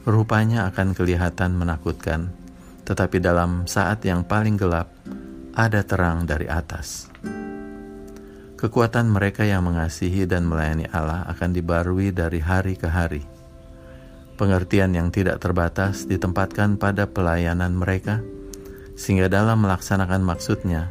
Rupanya 0.08 0.66
akan 0.72 0.96
kelihatan 0.96 1.54
menakutkan, 1.54 2.32
tetapi 2.88 3.20
dalam 3.20 3.68
saat 3.68 4.02
yang 4.04 4.24
paling 4.24 4.56
gelap, 4.56 4.90
ada 5.54 5.86
terang 5.86 6.26
dari 6.26 6.50
atas. 6.50 7.08
Kekuatan 8.58 9.12
mereka 9.12 9.44
yang 9.44 9.60
mengasihi 9.68 10.24
dan 10.24 10.48
melayani 10.48 10.88
Allah 10.88 11.28
akan 11.28 11.52
dibarui 11.52 12.10
dari 12.10 12.40
hari 12.40 12.74
ke 12.80 12.88
hari. 12.88 13.33
Pengertian 14.34 14.90
yang 14.98 15.14
tidak 15.14 15.38
terbatas 15.38 16.10
ditempatkan 16.10 16.74
pada 16.74 17.06
pelayanan 17.06 17.78
mereka, 17.78 18.18
sehingga 18.98 19.30
dalam 19.30 19.62
melaksanakan 19.62 20.26
maksudnya, 20.26 20.90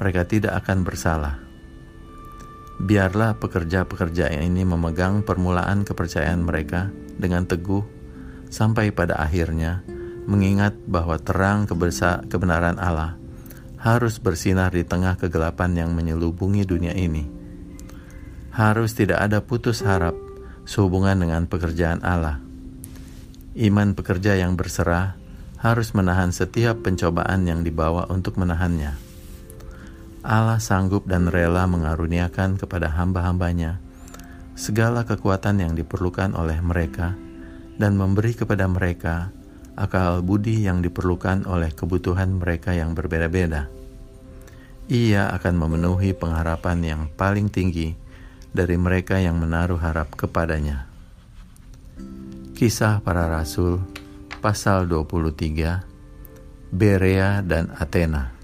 mereka 0.00 0.24
tidak 0.24 0.64
akan 0.64 0.88
bersalah. 0.88 1.36
Biarlah 2.78 3.36
pekerja-pekerja 3.36 4.30
ini 4.38 4.62
memegang 4.62 5.26
permulaan 5.26 5.82
kepercayaan 5.82 6.46
mereka 6.46 6.88
dengan 7.18 7.42
teguh 7.44 7.82
sampai 8.48 8.94
pada 8.94 9.18
akhirnya 9.18 9.82
mengingat 10.30 10.78
bahwa 10.86 11.18
terang 11.18 11.66
kebenaran 12.30 12.78
Allah 12.78 13.18
harus 13.82 14.22
bersinar 14.22 14.70
di 14.70 14.86
tengah 14.86 15.18
kegelapan 15.18 15.74
yang 15.74 15.90
menyelubungi 15.90 16.62
dunia 16.62 16.94
ini. 16.94 17.26
Harus 18.54 18.94
tidak 18.94 19.22
ada 19.26 19.42
putus 19.42 19.82
harap 19.82 20.14
sehubungan 20.62 21.18
dengan 21.18 21.50
pekerjaan 21.50 22.02
Allah. 22.06 22.47
Iman 23.58 23.98
pekerja 23.98 24.38
yang 24.38 24.54
berserah 24.54 25.18
harus 25.58 25.90
menahan 25.90 26.30
setiap 26.30 26.86
pencobaan 26.86 27.42
yang 27.42 27.66
dibawa 27.66 28.06
untuk 28.06 28.38
menahannya. 28.38 28.94
Allah 30.22 30.62
sanggup 30.62 31.10
dan 31.10 31.26
rela 31.26 31.66
mengaruniakan 31.66 32.54
kepada 32.54 32.86
hamba-hambanya 32.94 33.82
segala 34.54 35.02
kekuatan 35.02 35.58
yang 35.58 35.74
diperlukan 35.74 36.38
oleh 36.38 36.62
mereka 36.62 37.18
dan 37.82 37.98
memberi 37.98 38.38
kepada 38.38 38.70
mereka 38.70 39.34
akal 39.74 40.22
budi 40.22 40.62
yang 40.62 40.78
diperlukan 40.78 41.42
oleh 41.42 41.74
kebutuhan 41.74 42.38
mereka 42.38 42.78
yang 42.78 42.94
berbeda-beda. 42.94 43.66
Ia 44.86 45.34
akan 45.34 45.54
memenuhi 45.58 46.14
pengharapan 46.14 46.78
yang 46.86 47.00
paling 47.10 47.50
tinggi 47.50 47.98
dari 48.54 48.78
mereka 48.78 49.18
yang 49.18 49.34
menaruh 49.42 49.82
harap 49.82 50.14
kepadanya. 50.14 50.86
Kisah 52.58 53.06
para 53.06 53.30
Rasul 53.30 53.78
pasal 54.42 54.90
23 54.90 56.74
Berea 56.74 57.38
dan 57.38 57.70
Athena 57.70 58.37